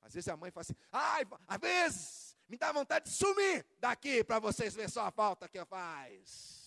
Às 0.00 0.14
vezes 0.14 0.28
a 0.28 0.36
mãe 0.36 0.50
fala 0.50 0.62
assim, 0.62 0.76
ai, 0.90 1.22
às 1.46 1.60
vezes 1.60 2.36
me 2.48 2.56
dá 2.56 2.72
vontade 2.72 3.04
de 3.04 3.12
sumir 3.12 3.64
daqui 3.78 4.24
para 4.24 4.40
vocês 4.40 4.74
verem 4.74 4.90
só 4.90 5.02
a 5.02 5.12
falta 5.12 5.48
que 5.48 5.58
eu 5.58 5.66
faz. 5.66 6.57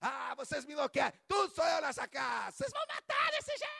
Ah, 0.00 0.34
vocês 0.34 0.64
me 0.64 0.72
enlouquecem. 0.72 1.20
Tudo 1.28 1.54
sou 1.54 1.64
eu 1.64 1.82
nessa 1.82 2.08
casa. 2.08 2.56
Vocês 2.56 2.72
vão 2.72 2.86
matar 2.86 3.30
desse 3.32 3.56
jeito. 3.56 3.70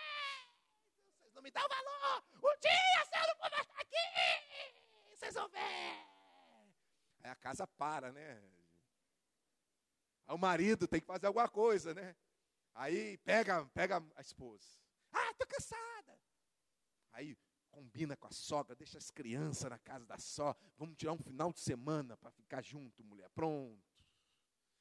Vocês 1.19 1.35
não 1.35 1.43
me 1.43 1.51
dão 1.51 1.67
valor. 1.67 2.25
Um 2.35 2.61
dia, 2.61 3.05
se 3.07 3.17
eu 3.17 3.27
não 3.29 3.37
for 3.37 3.51
mais 3.51 3.69
aqui, 3.79 5.17
vocês 5.17 5.35
vão 5.35 5.49
ver. 5.49 6.07
Aí 7.23 7.31
a 7.31 7.37
casa 7.37 7.67
para, 7.67 8.13
né? 8.13 8.43
Aí 10.27 10.35
o 10.35 10.39
marido 10.39 10.87
tem 10.87 11.01
que 11.01 11.07
fazer 11.07 11.27
alguma 11.27 11.49
coisa, 11.49 11.95
né? 11.95 12.15
Aí 12.75 13.17
pega, 13.19 13.65
pega 13.67 14.03
a 14.15 14.21
esposa. 14.21 14.79
Ah, 15.13 15.35
tô 15.35 15.47
cansada. 15.47 16.21
Aí 17.13 17.37
combina 17.71 18.17
com 18.17 18.27
a 18.27 18.33
sogra, 18.33 18.77
deixa 18.77 18.99
as 18.99 19.11
crianças 19.11 19.71
na 19.71 19.79
casa 19.79 20.05
da 20.05 20.19
sogra. 20.19 20.71
Vamos 20.77 20.97
tirar 20.97 21.13
um 21.13 21.19
final 21.19 21.53
de 21.53 21.61
semana 21.61 22.17
para 22.17 22.31
ficar 22.31 22.63
junto, 22.63 23.03
mulher. 23.03 23.29
Pronto. 23.31 23.90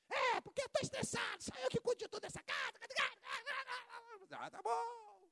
É, 0.09 0.41
porque 0.41 0.61
eu 0.61 0.65
estou 0.65 0.81
estressado, 0.81 1.43
só 1.43 1.55
eu 1.55 1.69
que 1.69 1.79
cuido 1.79 1.99
de 1.99 2.07
tudo 2.07 2.21
dessa 2.21 2.41
casa. 2.41 2.79
Ah, 4.31 4.49
tá 4.49 4.61
bom. 4.61 5.29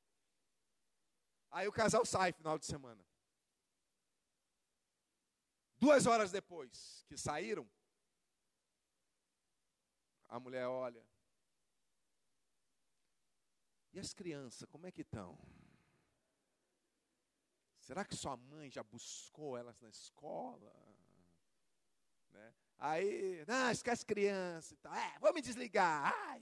Aí 1.51 1.67
o 1.67 1.71
casal 1.71 2.05
sai 2.05 2.33
final 2.33 2.59
de 2.59 2.65
semana. 2.65 3.03
Duas 5.79 6.05
horas 6.05 6.31
depois 6.31 7.05
que 7.07 7.17
saíram, 7.17 7.69
a 10.27 10.39
mulher 10.39 10.67
olha. 10.67 11.05
E 13.93 13.99
as 13.99 14.13
crianças, 14.13 14.67
como 14.69 14.85
é 14.85 14.91
que 14.91 15.01
estão? 15.01 15.37
Será 17.79 18.03
que 18.03 18.15
sua 18.15 18.35
mãe 18.35 18.69
já 18.69 18.83
buscou 18.83 19.57
elas 19.57 19.79
na 19.79 19.89
escola? 19.89 20.73
Né? 22.31 22.53
Aí, 22.79 23.43
não, 23.47 23.71
esquece 23.71 24.05
criança 24.05 24.73
e 24.73 24.77
tal. 24.77 24.93
É, 24.93 25.17
vou 25.19 25.33
me 25.33 25.41
desligar. 25.41 26.13
Ai, 26.13 26.41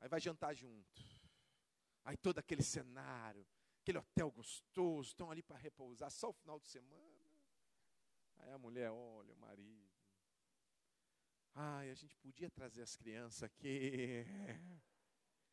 aí 0.00 0.08
vai 0.08 0.20
jantar 0.20 0.54
junto. 0.54 1.02
Aí 2.04 2.16
todo 2.16 2.38
aquele 2.38 2.62
cenário, 2.62 3.46
aquele 3.82 3.98
hotel 3.98 4.30
gostoso, 4.30 5.08
estão 5.08 5.30
ali 5.30 5.42
para 5.42 5.56
repousar 5.56 6.10
só 6.10 6.30
o 6.30 6.32
final 6.32 6.58
de 6.58 6.66
semana. 6.66 7.16
Aí 8.38 8.52
a 8.52 8.58
mulher 8.58 8.90
olha, 8.90 9.32
o 9.32 9.36
marido. 9.38 9.86
Ai, 11.54 11.90
a 11.90 11.94
gente 11.94 12.14
podia 12.16 12.50
trazer 12.50 12.82
as 12.82 12.96
crianças 12.96 13.42
aqui. 13.44 14.24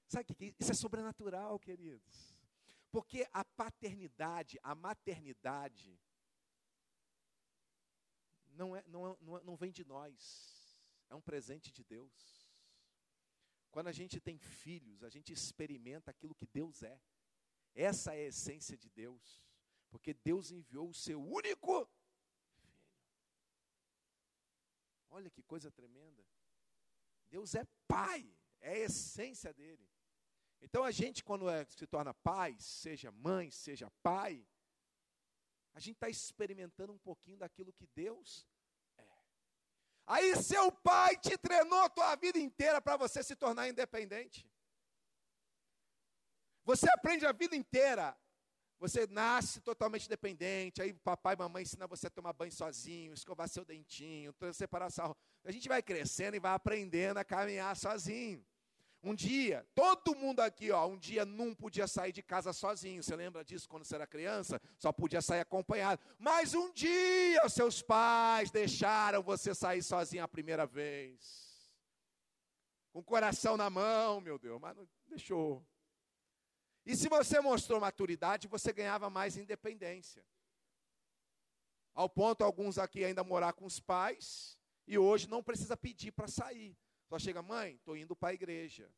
Sabe 0.07 0.31
o 0.31 0.35
que 0.35 0.45
é? 0.45 0.53
Isso 0.59 0.71
é 0.71 0.75
sobrenatural, 0.75 1.57
queridos. 1.59 2.39
Porque 2.91 3.27
a 3.31 3.43
paternidade, 3.43 4.59
a 4.61 4.75
maternidade, 4.75 5.99
não, 8.53 8.75
é, 8.75 8.83
não, 8.87 9.07
é, 9.07 9.17
não, 9.21 9.37
é, 9.37 9.43
não 9.43 9.55
vem 9.55 9.71
de 9.71 9.83
nós, 9.83 10.77
é 11.09 11.15
um 11.15 11.21
presente 11.21 11.71
de 11.71 11.83
Deus. 11.83 12.47
Quando 13.71 13.87
a 13.87 13.91
gente 13.91 14.19
tem 14.19 14.37
filhos, 14.37 15.03
a 15.03 15.09
gente 15.09 15.33
experimenta 15.33 16.11
aquilo 16.11 16.35
que 16.35 16.45
Deus 16.45 16.83
é. 16.83 16.99
Essa 17.73 18.13
é 18.13 18.25
a 18.25 18.27
essência 18.27 18.77
de 18.77 18.89
Deus. 18.89 19.43
Porque 19.89 20.13
Deus 20.13 20.51
enviou 20.51 20.89
o 20.89 20.93
seu 20.93 21.19
único 21.19 21.89
filho. 22.59 22.83
Olha 25.09 25.29
que 25.29 25.41
coisa 25.41 25.71
tremenda. 25.71 26.23
Deus 27.29 27.55
é 27.55 27.65
pai, 27.87 28.31
é 28.59 28.73
a 28.73 28.79
essência 28.79 29.51
dele. 29.51 29.89
Então 30.61 30.83
a 30.83 30.91
gente, 30.91 31.23
quando 31.23 31.49
é, 31.49 31.65
se 31.65 31.87
torna 31.87 32.13
pai, 32.13 32.55
seja 32.59 33.11
mãe, 33.11 33.49
seja 33.51 33.89
pai, 34.01 34.47
a 35.73 35.79
gente 35.79 35.95
está 35.95 36.09
experimentando 36.09 36.93
um 36.93 36.97
pouquinho 36.97 37.37
daquilo 37.37 37.73
que 37.73 37.87
Deus 37.95 38.47
é. 38.97 39.03
Aí 40.05 40.35
seu 40.35 40.71
pai 40.71 41.17
te 41.17 41.37
treinou 41.37 41.79
a 41.79 41.89
tua 41.89 42.15
vida 42.15 42.37
inteira 42.37 42.81
para 42.81 42.97
você 42.97 43.23
se 43.23 43.35
tornar 43.35 43.67
independente. 43.67 44.47
Você 46.63 46.89
aprende 46.89 47.25
a 47.25 47.31
vida 47.31 47.55
inteira. 47.55 48.17
Você 48.79 49.07
nasce 49.07 49.61
totalmente 49.61 50.09
dependente, 50.09 50.81
aí 50.81 50.91
papai 50.93 51.35
e 51.35 51.37
mamãe 51.37 51.63
ensinam 51.63 51.87
você 51.87 52.07
a 52.07 52.09
tomar 52.09 52.33
banho 52.33 52.51
sozinho, 52.51 53.13
escovar 53.13 53.47
seu 53.47 53.63
dentinho, 53.63 54.35
separar 54.51 54.89
sua 54.89 55.15
A 55.45 55.51
gente 55.51 55.69
vai 55.69 55.81
crescendo 55.81 56.35
e 56.35 56.39
vai 56.39 56.53
aprendendo 56.53 57.17
a 57.17 57.23
caminhar 57.23 57.77
sozinho. 57.77 58.45
Um 59.05 59.13
dia, 59.13 59.67
todo 59.75 60.15
mundo 60.15 60.39
aqui, 60.39 60.71
ó, 60.71 60.87
um 60.87 60.97
dia 60.97 61.25
não 61.25 61.53
podia 61.53 61.85
sair 61.87 62.13
de 62.13 62.23
casa 62.23 62.53
sozinho. 62.53 63.03
Você 63.03 63.13
lembra 63.13 63.43
disso 63.43 63.67
quando 63.67 63.83
você 63.83 63.95
era 63.95 64.07
criança? 64.07 64.61
Só 64.79 64.93
podia 64.93 65.21
sair 65.21 65.41
acompanhado. 65.41 66.01
Mas 66.17 66.53
um 66.53 66.71
dia 66.71 67.45
os 67.45 67.51
seus 67.51 67.81
pais 67.81 68.49
deixaram 68.49 69.21
você 69.21 69.53
sair 69.53 69.83
sozinho 69.83 70.23
a 70.23 70.27
primeira 70.27 70.65
vez. 70.65 71.69
Com 72.93 72.99
o 72.99 73.03
coração 73.03 73.57
na 73.57 73.69
mão, 73.69 74.21
meu 74.21 74.39
Deus, 74.39 74.61
mas 74.61 74.73
não 74.73 74.87
deixou. 75.05 75.67
E 76.85 76.95
se 76.95 77.09
você 77.09 77.41
mostrou 77.41 77.81
maturidade, 77.81 78.47
você 78.47 78.71
ganhava 78.71 79.09
mais 79.09 79.35
independência. 79.35 80.23
Ao 81.93 82.07
ponto 82.07 82.41
alguns 82.41 82.77
aqui 82.77 83.03
ainda 83.03 83.21
morar 83.21 83.51
com 83.51 83.65
os 83.65 83.81
pais 83.81 84.57
e 84.87 84.97
hoje 84.97 85.27
não 85.27 85.43
precisa 85.43 85.75
pedir 85.75 86.13
para 86.13 86.29
sair. 86.29 86.77
Só 87.13 87.19
chega, 87.19 87.43
mãe, 87.43 87.75
estou 87.75 87.95
indo 87.95 88.15
para 88.15 88.29
a 88.29 88.33
igreja. 88.33 88.91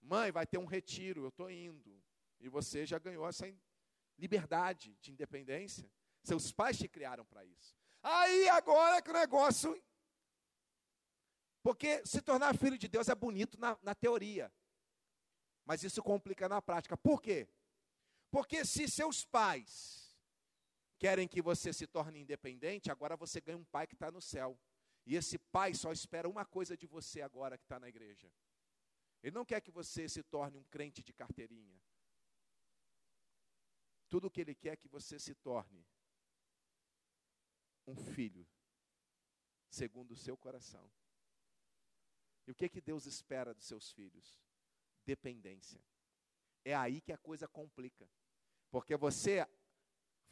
Mãe, 0.00 0.32
vai 0.32 0.44
ter 0.44 0.58
um 0.58 0.64
retiro, 0.64 1.22
eu 1.22 1.28
estou 1.28 1.48
indo. 1.48 2.02
E 2.40 2.48
você 2.48 2.84
já 2.84 2.98
ganhou 2.98 3.24
essa 3.24 3.46
liberdade 4.18 4.98
de 5.00 5.12
independência. 5.12 5.88
Seus 6.24 6.50
pais 6.50 6.76
te 6.76 6.88
criaram 6.88 7.24
para 7.24 7.44
isso. 7.44 7.76
Aí 8.02 8.48
agora 8.48 9.00
que 9.00 9.10
o 9.10 9.12
negócio. 9.12 9.80
Porque 11.62 12.04
se 12.04 12.20
tornar 12.20 12.58
filho 12.58 12.76
de 12.76 12.88
Deus 12.88 13.08
é 13.08 13.14
bonito 13.14 13.56
na, 13.60 13.78
na 13.80 13.94
teoria, 13.94 14.52
mas 15.64 15.84
isso 15.84 16.02
complica 16.02 16.48
na 16.48 16.60
prática. 16.60 16.96
Por 16.96 17.22
quê? 17.22 17.48
Porque 18.28 18.64
se 18.64 18.88
seus 18.88 19.24
pais 19.24 20.18
querem 20.98 21.28
que 21.28 21.40
você 21.40 21.72
se 21.72 21.86
torne 21.86 22.18
independente, 22.18 22.90
agora 22.90 23.16
você 23.16 23.40
ganha 23.40 23.58
um 23.58 23.64
pai 23.64 23.86
que 23.86 23.94
está 23.94 24.10
no 24.10 24.20
céu. 24.20 24.58
E 25.04 25.16
esse 25.16 25.38
pai 25.38 25.74
só 25.74 25.90
espera 25.92 26.28
uma 26.28 26.44
coisa 26.44 26.76
de 26.76 26.86
você 26.86 27.22
agora 27.22 27.58
que 27.58 27.64
está 27.64 27.78
na 27.78 27.88
igreja. 27.88 28.32
Ele 29.22 29.34
não 29.34 29.44
quer 29.44 29.60
que 29.60 29.70
você 29.70 30.08
se 30.08 30.22
torne 30.22 30.56
um 30.56 30.64
crente 30.64 31.02
de 31.02 31.12
carteirinha. 31.12 31.80
Tudo 34.08 34.26
o 34.26 34.30
que 34.30 34.40
ele 34.40 34.54
quer 34.54 34.74
é 34.74 34.76
que 34.76 34.88
você 34.88 35.18
se 35.18 35.34
torne 35.34 35.86
um 37.86 37.96
filho, 37.96 38.46
segundo 39.68 40.12
o 40.12 40.16
seu 40.16 40.36
coração. 40.36 40.90
E 42.46 42.50
o 42.50 42.54
que 42.54 42.68
que 42.68 42.80
Deus 42.80 43.06
espera 43.06 43.54
dos 43.54 43.64
seus 43.64 43.90
filhos? 43.92 44.36
Dependência. 45.04 45.82
É 46.64 46.74
aí 46.74 47.00
que 47.00 47.12
a 47.12 47.18
coisa 47.18 47.48
complica. 47.48 48.08
Porque 48.70 48.96
você 48.96 49.46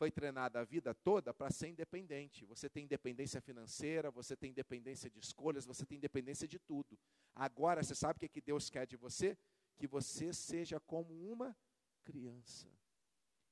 foi 0.01 0.11
treinado 0.11 0.57
a 0.57 0.65
vida 0.65 0.95
toda 0.95 1.35
para 1.35 1.51
ser 1.51 1.69
independente. 1.69 2.47
Você 2.47 2.71
tem 2.71 2.85
independência 2.85 3.39
financeira, 3.39 4.11
você 4.11 4.35
tem 4.35 4.49
independência 4.49 5.11
de 5.11 5.19
escolhas, 5.19 5.67
você 5.67 5.85
tem 5.85 5.99
independência 5.99 6.49
de 6.49 6.59
tudo. 6.59 6.99
Agora, 7.35 7.83
você 7.83 7.95
sabe 7.95 8.17
o 8.17 8.21
que, 8.21 8.29
que 8.31 8.41
Deus 8.41 8.71
quer 8.71 8.87
de 8.87 8.97
você? 8.97 9.37
Que 9.77 9.87
você 9.87 10.33
seja 10.33 10.81
como 10.81 11.13
uma 11.31 11.55
criança 12.03 12.67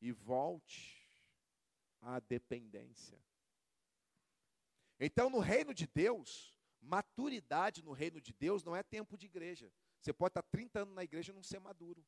e 0.01 0.11
volte 0.11 1.07
à 2.01 2.19
dependência. 2.19 3.23
Então, 4.99 5.29
no 5.29 5.41
reino 5.41 5.75
de 5.75 5.87
Deus, 5.87 6.57
maturidade 6.81 7.85
no 7.85 7.93
reino 7.93 8.23
de 8.23 8.33
Deus 8.33 8.65
não 8.65 8.75
é 8.75 8.83
tempo 8.83 9.19
de 9.19 9.27
igreja. 9.27 9.71
Você 10.01 10.15
pode 10.15 10.31
estar 10.31 10.43
30 10.45 10.81
anos 10.81 10.95
na 10.95 11.05
igreja 11.05 11.31
e 11.31 11.35
não 11.35 11.43
ser 11.43 11.59
maduro. 11.59 12.03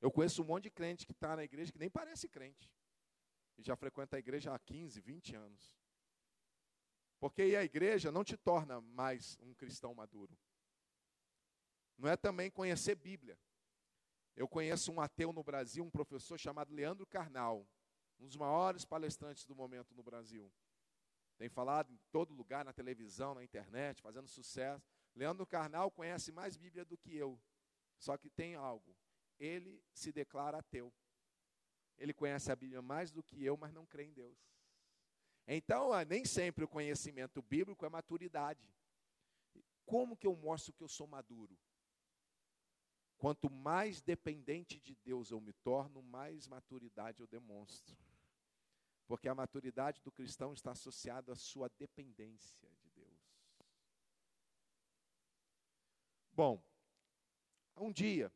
Eu 0.00 0.10
conheço 0.10 0.40
um 0.40 0.46
monte 0.46 0.62
de 0.64 0.70
crente 0.70 1.04
que 1.04 1.12
está 1.12 1.36
na 1.36 1.44
igreja 1.44 1.70
que 1.70 1.78
nem 1.78 1.90
parece 1.90 2.26
crente. 2.26 2.72
E 3.56 3.62
já 3.62 3.74
frequenta 3.76 4.16
a 4.16 4.18
igreja 4.18 4.54
há 4.54 4.58
15, 4.58 5.00
20 5.00 5.36
anos. 5.36 5.76
Porque 7.18 7.44
ir 7.44 7.56
à 7.56 7.64
igreja 7.64 8.12
não 8.12 8.22
te 8.22 8.36
torna 8.36 8.80
mais 8.80 9.38
um 9.40 9.54
cristão 9.54 9.94
maduro. 9.94 10.36
Não 11.96 12.08
é 12.08 12.16
também 12.16 12.50
conhecer 12.50 12.94
Bíblia. 12.94 13.38
Eu 14.34 14.46
conheço 14.46 14.92
um 14.92 15.00
ateu 15.00 15.32
no 15.32 15.42
Brasil, 15.42 15.82
um 15.82 15.90
professor 15.90 16.38
chamado 16.38 16.74
Leandro 16.74 17.06
Carnal, 17.06 17.66
um 18.18 18.26
dos 18.26 18.36
maiores 18.36 18.84
palestrantes 18.84 19.46
do 19.46 19.54
momento 19.54 19.94
no 19.94 20.02
Brasil. 20.02 20.52
Tem 21.38 21.48
falado 21.48 21.90
em 21.90 21.98
todo 22.10 22.34
lugar, 22.34 22.64
na 22.64 22.72
televisão, 22.72 23.34
na 23.34 23.44
internet, 23.44 24.02
fazendo 24.02 24.28
sucesso. 24.28 24.86
Leandro 25.14 25.46
Carnal 25.46 25.90
conhece 25.90 26.32
mais 26.32 26.56
Bíblia 26.56 26.84
do 26.84 26.98
que 26.98 27.16
eu. 27.16 27.40
Só 27.98 28.16
que 28.16 28.28
tem 28.28 28.54
algo. 28.54 28.94
Ele 29.38 29.82
se 29.92 30.12
declara 30.12 30.58
ateu. 30.58 30.92
Ele 31.98 32.12
conhece 32.12 32.50
a 32.52 32.56
Bíblia 32.56 32.82
mais 32.82 33.10
do 33.10 33.22
que 33.22 33.42
eu, 33.42 33.56
mas 33.56 33.72
não 33.72 33.86
crê 33.86 34.04
em 34.04 34.12
Deus. 34.12 34.38
Então, 35.46 35.92
ah, 35.92 36.04
nem 36.04 36.24
sempre 36.24 36.64
o 36.64 36.68
conhecimento 36.68 37.40
bíblico 37.40 37.86
é 37.86 37.88
maturidade. 37.88 38.68
Como 39.84 40.16
que 40.16 40.26
eu 40.26 40.34
mostro 40.34 40.72
que 40.72 40.82
eu 40.82 40.88
sou 40.88 41.06
maduro? 41.06 41.56
Quanto 43.16 43.48
mais 43.48 44.02
dependente 44.02 44.78
de 44.80 44.94
Deus 44.96 45.30
eu 45.30 45.40
me 45.40 45.52
torno, 45.52 46.02
mais 46.02 46.46
maturidade 46.48 47.20
eu 47.20 47.26
demonstro. 47.26 47.96
Porque 49.06 49.28
a 49.28 49.34
maturidade 49.34 50.02
do 50.02 50.10
cristão 50.10 50.52
está 50.52 50.72
associada 50.72 51.32
à 51.32 51.36
sua 51.36 51.68
dependência 51.78 52.68
de 52.80 52.90
Deus. 52.90 53.16
Bom, 56.32 56.62
um 57.76 57.92
dia, 57.92 58.32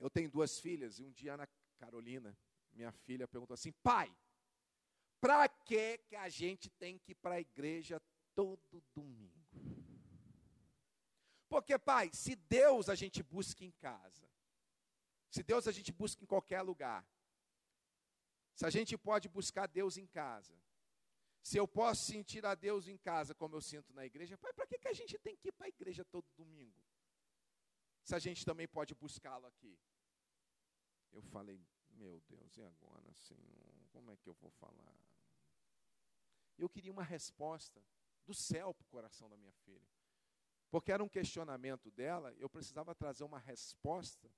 eu 0.00 0.10
tenho 0.10 0.28
duas 0.28 0.58
filhas, 0.58 0.98
e 0.98 1.04
um 1.04 1.12
dia 1.12 1.34
Ana 1.34 1.48
Carolina, 1.78 2.36
minha 2.78 2.92
filha, 2.92 3.26
perguntou 3.26 3.54
assim: 3.54 3.72
pai, 3.82 4.08
para 5.20 5.48
que, 5.48 5.98
que 6.06 6.16
a 6.16 6.28
gente 6.28 6.70
tem 6.70 6.96
que 6.98 7.12
ir 7.12 7.16
para 7.16 7.34
a 7.34 7.40
igreja 7.40 8.00
todo 8.34 8.82
domingo? 8.94 9.34
Porque, 11.48 11.78
pai, 11.78 12.10
se 12.12 12.36
Deus 12.36 12.88
a 12.88 12.94
gente 12.94 13.22
busca 13.22 13.64
em 13.64 13.72
casa, 13.72 14.26
se 15.30 15.42
Deus 15.42 15.66
a 15.66 15.72
gente 15.72 15.90
busca 15.92 16.22
em 16.22 16.26
qualquer 16.26 16.62
lugar, 16.62 17.04
se 18.54 18.64
a 18.64 18.70
gente 18.70 18.96
pode 18.96 19.28
buscar 19.28 19.66
Deus 19.66 19.96
em 19.96 20.06
casa, 20.06 20.54
se 21.42 21.56
eu 21.56 21.66
posso 21.66 22.04
sentir 22.04 22.44
a 22.44 22.54
Deus 22.54 22.86
em 22.86 22.98
casa 22.98 23.34
como 23.34 23.56
eu 23.56 23.60
sinto 23.60 23.92
na 23.92 24.04
igreja, 24.04 24.36
pai, 24.36 24.52
para 24.52 24.66
que, 24.66 24.78
que 24.78 24.88
a 24.88 24.92
gente 24.92 25.18
tem 25.18 25.36
que 25.36 25.48
ir 25.48 25.52
para 25.52 25.66
a 25.66 25.74
igreja 25.76 26.04
todo 26.04 26.26
domingo? 26.36 26.80
Se 28.04 28.14
a 28.14 28.18
gente 28.18 28.44
também 28.44 28.68
pode 28.68 28.94
buscá-lo 28.94 29.46
aqui. 29.46 29.78
Eu 31.12 31.22
falei, 31.22 31.60
meu 31.98 32.20
Deus, 32.28 32.56
e 32.56 32.62
agora, 32.62 33.12
Senhor? 33.14 33.74
Como 33.90 34.10
é 34.10 34.16
que 34.16 34.28
eu 34.28 34.34
vou 34.34 34.50
falar? 34.52 34.94
Eu 36.56 36.68
queria 36.68 36.92
uma 36.92 37.02
resposta 37.02 37.82
do 38.24 38.34
céu 38.34 38.72
para 38.72 38.84
o 38.84 38.88
coração 38.88 39.28
da 39.28 39.36
minha 39.36 39.52
filha. 39.52 39.88
Porque 40.70 40.92
era 40.92 41.02
um 41.02 41.08
questionamento 41.08 41.90
dela, 41.90 42.32
eu 42.34 42.48
precisava 42.48 42.94
trazer 42.94 43.24
uma 43.24 43.38
resposta 43.38 44.30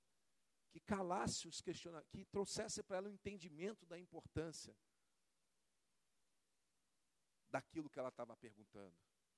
que 0.71 0.79
calasse 0.79 1.47
os 1.47 1.59
questionamentos, 1.61 2.09
que 2.09 2.25
trouxesse 2.25 2.81
para 2.81 2.97
ela 2.97 3.07
o 3.07 3.11
um 3.11 3.13
entendimento 3.13 3.85
da 3.85 3.99
importância 3.99 4.75
daquilo 7.49 7.89
que 7.89 7.99
ela 7.99 8.09
estava 8.09 8.35
perguntando. 8.37 8.95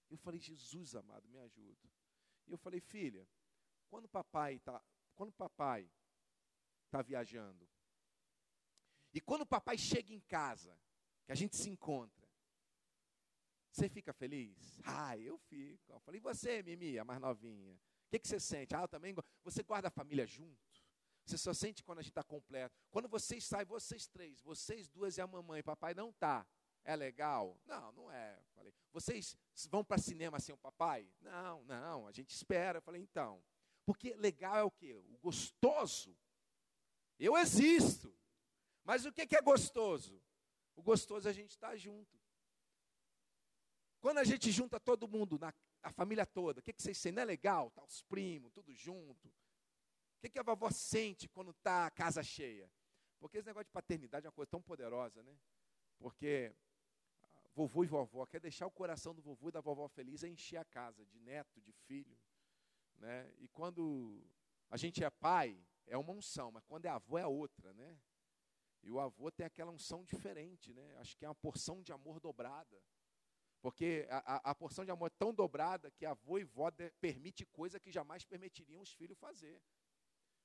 Eu 0.10 0.18
falei, 0.18 0.40
Jesus 0.40 0.96
amado, 0.96 1.28
me 1.28 1.40
ajuda. 1.40 1.90
E 2.46 2.52
eu 2.52 2.58
falei, 2.58 2.80
filha, 2.80 3.28
quando 3.90 4.08
papai 4.08 4.56
está, 4.56 4.84
quando 5.16 5.32
papai 5.34 5.90
está 6.86 7.02
viajando, 7.02 7.68
e 9.14 9.22
quando 9.22 9.42
o 9.42 9.46
papai 9.46 9.78
chega 9.78 10.14
em 10.14 10.20
casa, 10.22 10.78
que 11.26 11.32
a 11.32 11.36
gente 11.36 11.56
se 11.56 11.70
encontra, 11.70 12.28
você 13.72 13.90
fica 13.90 14.14
feliz? 14.14 14.80
Ah, 14.84 15.18
eu 15.18 15.38
fico. 15.38 15.92
Eu 15.92 16.00
falei, 16.02 16.20
e 16.20 16.22
você, 16.22 16.62
Mimi, 16.62 17.00
a 17.00 17.04
mais 17.04 17.20
novinha? 17.20 17.74
O 17.74 17.80
que, 18.12 18.20
que 18.20 18.28
você 18.28 18.40
sente? 18.40 18.76
Ah, 18.76 18.82
eu 18.82 18.88
também. 18.88 19.16
Você 19.44 19.64
guarda 19.64 19.88
a 19.88 19.92
família 19.92 20.28
junto? 20.28 20.60
Você 21.26 21.38
só 21.38 21.54
sente 21.54 21.84
quando 21.84 22.00
a 22.00 22.02
gente 22.02 22.12
está 22.12 22.24
completo. 22.24 22.76
Quando 22.92 23.08
vocês 23.08 23.46
saem, 23.46 23.66
vocês 23.66 24.08
três, 24.08 24.42
vocês 24.42 24.88
duas 24.90 25.18
e 25.18 25.22
a 25.22 25.28
mamãe, 25.28 25.64
papai 25.64 25.94
não 25.94 26.10
está. 26.10 26.46
É 26.84 26.96
legal? 26.96 27.58
Não, 27.66 27.92
não 27.94 28.12
é. 28.12 28.40
Falei, 28.54 28.74
vocês 28.92 29.38
vão 29.70 29.84
para 29.84 29.98
cinema 29.98 30.40
sem 30.40 30.54
o 30.54 30.58
papai? 30.58 31.10
Não, 31.22 31.64
não, 31.64 32.08
a 32.08 32.12
gente 32.12 32.30
espera. 32.30 32.78
Eu 32.78 32.82
falei, 32.82 33.02
então. 33.02 33.42
Porque 33.86 34.14
legal 34.16 34.56
é 34.58 34.64
o 34.64 34.72
quê? 34.72 34.94
O 34.94 35.18
gostoso. 35.18 36.16
Eu 37.18 37.38
existo. 37.38 38.14
Mas 38.84 39.06
o 39.06 39.12
que, 39.12 39.36
é 39.36 39.42
gostoso? 39.42 40.22
O 40.76 40.82
gostoso 40.82 41.28
é 41.28 41.32
a 41.32 41.34
gente 41.34 41.52
estar 41.52 41.70
tá 41.70 41.76
junto. 41.76 42.20
Quando 44.00 44.18
a 44.18 44.24
gente 44.24 44.52
junta 44.52 44.80
todo 44.80 45.08
mundo, 45.08 45.40
na, 45.40 45.54
a 45.82 45.92
família 45.92 46.26
toda, 46.26 46.60
o 46.60 46.64
que, 46.64 46.74
que 46.74 46.82
vocês 46.82 46.98
sentem? 46.98 47.16
Não 47.16 47.22
é 47.24 47.26
legal? 47.26 47.72
Tá 47.72 47.84
os 47.84 48.02
primos, 48.04 48.52
tudo 48.52 48.74
junto 48.74 49.32
que, 50.24 50.30
que 50.30 50.40
a 50.40 50.44
vovó 50.44 50.70
sente 50.72 51.28
quando 51.28 51.52
está 51.52 51.86
a 51.86 51.92
casa 51.92 52.24
cheia? 52.24 52.72
Porque 53.20 53.38
esse 53.38 53.48
negócio 53.48 53.66
de 53.66 53.72
paternidade 53.72 54.26
é 54.26 54.30
uma 54.30 54.34
coisa 54.34 54.50
tão 54.50 54.62
poderosa, 54.62 55.22
né? 55.22 55.38
Porque 55.98 56.56
vovô 57.54 57.84
e 57.84 57.88
vovó 57.88 58.26
quer 58.26 58.40
deixar 58.40 58.66
o 58.66 58.72
coração 58.72 59.14
do 59.14 59.22
vovô 59.22 59.50
e 59.50 59.52
da 59.52 59.60
vovó 59.60 59.88
feliz 59.88 60.24
é 60.24 60.30
encher 60.30 60.58
a 60.58 60.66
casa 60.66 61.06
de 61.06 61.20
neto, 61.20 61.62
de 61.62 61.74
filho, 61.74 62.18
né? 62.96 63.34
E 63.40 63.48
quando 63.50 64.24
a 64.70 64.78
gente 64.78 65.04
é 65.04 65.10
pai, 65.10 65.62
é 65.86 65.98
uma 65.98 66.14
unção, 66.14 66.52
mas 66.52 66.64
quando 66.66 66.86
é 66.86 66.90
avô 66.90 67.18
é 67.18 67.28
outra, 67.28 67.74
né? 67.74 67.98
E 68.84 68.92
o 68.92 69.00
avô 69.00 69.32
tem 69.32 69.46
aquela 69.46 69.72
unção 69.72 70.04
diferente, 70.04 70.74
né? 70.74 70.96
Acho 70.98 71.18
que 71.18 71.26
é 71.26 71.30
uma 71.30 71.36
porção 71.36 71.82
de 71.82 71.94
amor 71.94 72.20
dobrada. 72.20 72.84
Porque 73.62 74.06
a, 74.10 74.36
a, 74.36 74.52
a 74.52 74.56
porção 74.56 74.84
de 74.84 74.92
amor 74.92 75.08
é 75.08 75.18
tão 75.18 75.34
dobrada 75.34 75.90
que 75.90 76.06
avô 76.06 76.38
e 76.38 76.44
vó 76.44 76.70
permite 77.00 77.46
coisa 77.46 77.80
que 77.80 77.90
jamais 77.92 78.26
permitiriam 78.26 78.82
os 78.82 78.92
filhos 78.92 79.18
fazer. 79.18 79.62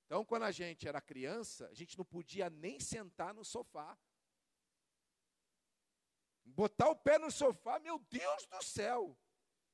Então, 0.07 0.25
quando 0.25 0.45
a 0.45 0.53
gente 0.53 0.87
era 0.87 1.01
criança, 1.01 1.69
a 1.69 1.75
gente 1.75 1.99
não 1.99 2.05
podia 2.05 2.49
nem 2.49 2.79
sentar 2.79 3.35
no 3.35 3.45
sofá. 3.45 3.99
Botar 6.45 6.89
o 6.89 6.97
pé 6.97 7.19
no 7.19 7.31
sofá, 7.31 7.81
meu 7.81 7.99
Deus 7.99 8.47
do 8.47 8.63
céu. 8.63 9.19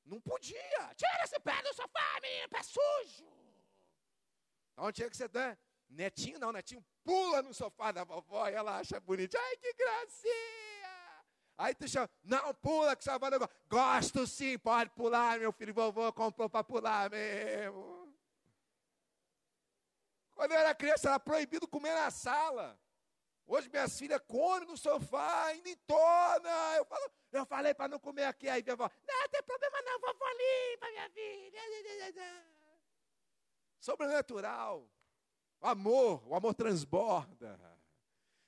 Não 0.03 0.19
podia. 0.19 0.95
Tira 0.95 1.23
esse 1.23 1.39
pé 1.39 1.61
do 1.61 1.73
sofá, 1.73 2.19
menino, 2.21 2.49
pé 2.49 2.63
sujo. 2.63 3.31
Então 4.73 4.91
tinha 4.91 5.09
que 5.09 5.15
ser, 5.15 5.31
né? 5.31 5.57
Netinho 5.89 6.39
não, 6.39 6.51
netinho 6.51 6.83
pula 7.03 7.41
no 7.41 7.53
sofá 7.53 7.91
da 7.91 8.03
vovó 8.03 8.47
e 8.49 8.53
ela 8.53 8.79
acha 8.79 8.99
bonito. 8.99 9.37
Ai, 9.37 9.57
que 9.57 9.73
gracinha! 9.73 11.25
Aí 11.57 11.73
tu 11.73 11.87
chama, 11.87 12.09
não 12.23 12.53
pula 12.55 12.95
que 12.95 13.03
você 13.03 13.17
vai 13.17 13.31
Gosto 13.69 14.27
sim, 14.27 14.57
pode 14.57 14.89
pular, 14.89 15.39
meu 15.39 15.53
filho. 15.53 15.73
Vovô 15.73 16.11
comprou 16.11 16.49
para 16.49 16.63
pular 16.63 17.09
mesmo. 17.09 18.13
Quando 20.33 20.51
eu 20.51 20.57
era 20.57 20.75
criança, 20.75 21.07
era 21.07 21.19
proibido 21.19 21.67
comer 21.67 21.93
na 21.93 22.11
sala. 22.11 22.77
Hoje 23.47 23.69
minhas 23.69 23.97
filhas 23.97 24.19
comem 24.27 24.67
no 24.67 24.75
sofá, 24.75 25.53
indo 25.53 25.69
em 25.69 25.75
tona. 25.87 26.75
Eu, 26.75 26.85
falo, 26.85 27.11
eu 27.31 27.45
falei 27.45 27.73
para 27.73 27.87
não 27.87 27.99
comer 27.99 28.25
aqui. 28.25 28.49
Aí 28.49 28.61
minha 28.61 28.73
avó, 28.73 28.89
não, 29.07 29.29
tem 29.29 29.43
problema 29.43 29.81
não, 29.83 29.99
vovó 29.99 30.25
limpa, 30.31 30.89
minha 30.89 31.09
filha. 31.09 31.61
Sobrenatural. 33.79 34.89
O 35.61 35.67
amor, 35.67 36.27
o 36.27 36.35
amor 36.35 36.53
transborda. 36.53 37.59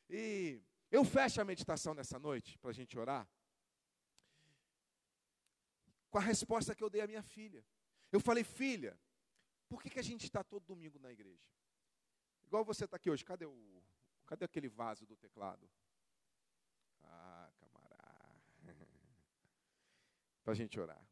E 0.10 0.62
eu 0.90 1.04
fecho 1.04 1.42
a 1.42 1.46
meditação 1.46 1.94
nessa 1.94 2.18
noite, 2.18 2.58
para 2.60 2.70
a 2.70 2.74
gente 2.74 2.98
orar, 2.98 3.28
com 6.10 6.18
a 6.18 6.22
resposta 6.22 6.74
que 6.74 6.84
eu 6.84 6.90
dei 6.90 7.02
à 7.02 7.08
minha 7.08 7.24
filha. 7.24 7.66
Eu 8.12 8.20
falei, 8.20 8.44
filha, 8.44 8.98
por 9.68 9.82
que, 9.82 9.90
que 9.90 10.00
a 10.00 10.04
gente 10.04 10.24
está 10.24 10.44
todo 10.44 10.66
domingo 10.66 10.98
na 11.00 11.12
igreja? 11.12 11.46
Igual 12.46 12.64
você 12.64 12.86
está 12.86 12.96
aqui 12.96 13.10
hoje, 13.10 13.26
cadê 13.26 13.46
o. 13.46 13.84
Cadê 14.26 14.46
aquele 14.46 14.70
vaso 14.70 15.06
do 15.06 15.16
teclado? 15.16 15.70
Ah, 17.02 17.50
camarada. 17.58 18.42
Para 20.44 20.54
a 20.54 20.56
gente 20.56 20.80
orar. 20.80 21.06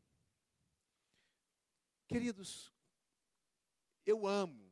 Queridos, 2.08 2.74
eu 4.06 4.28
amo 4.28 4.65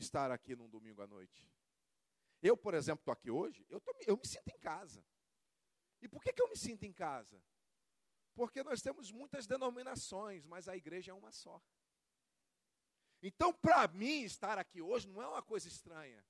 estar 0.00 0.30
aqui 0.30 0.54
num 0.54 0.68
domingo 0.68 1.02
à 1.02 1.06
noite. 1.06 1.46
Eu, 2.40 2.56
por 2.56 2.74
exemplo, 2.74 3.02
estou 3.02 3.12
aqui 3.12 3.30
hoje, 3.30 3.66
eu, 3.68 3.80
tô, 3.80 3.94
eu 4.06 4.16
me 4.16 4.26
sinto 4.26 4.48
em 4.48 4.58
casa. 4.58 5.04
E 6.00 6.08
por 6.08 6.22
que, 6.22 6.32
que 6.32 6.40
eu 6.40 6.48
me 6.48 6.56
sinto 6.56 6.84
em 6.84 6.92
casa? 6.92 7.42
Porque 8.34 8.62
nós 8.62 8.80
temos 8.80 9.10
muitas 9.10 9.46
denominações, 9.46 10.46
mas 10.46 10.68
a 10.68 10.76
igreja 10.76 11.10
é 11.10 11.14
uma 11.14 11.32
só. 11.32 11.60
Então, 13.20 13.52
para 13.52 13.88
mim, 13.88 14.22
estar 14.22 14.58
aqui 14.58 14.80
hoje 14.80 15.08
não 15.08 15.20
é 15.20 15.26
uma 15.26 15.42
coisa 15.42 15.66
estranha. 15.66 16.24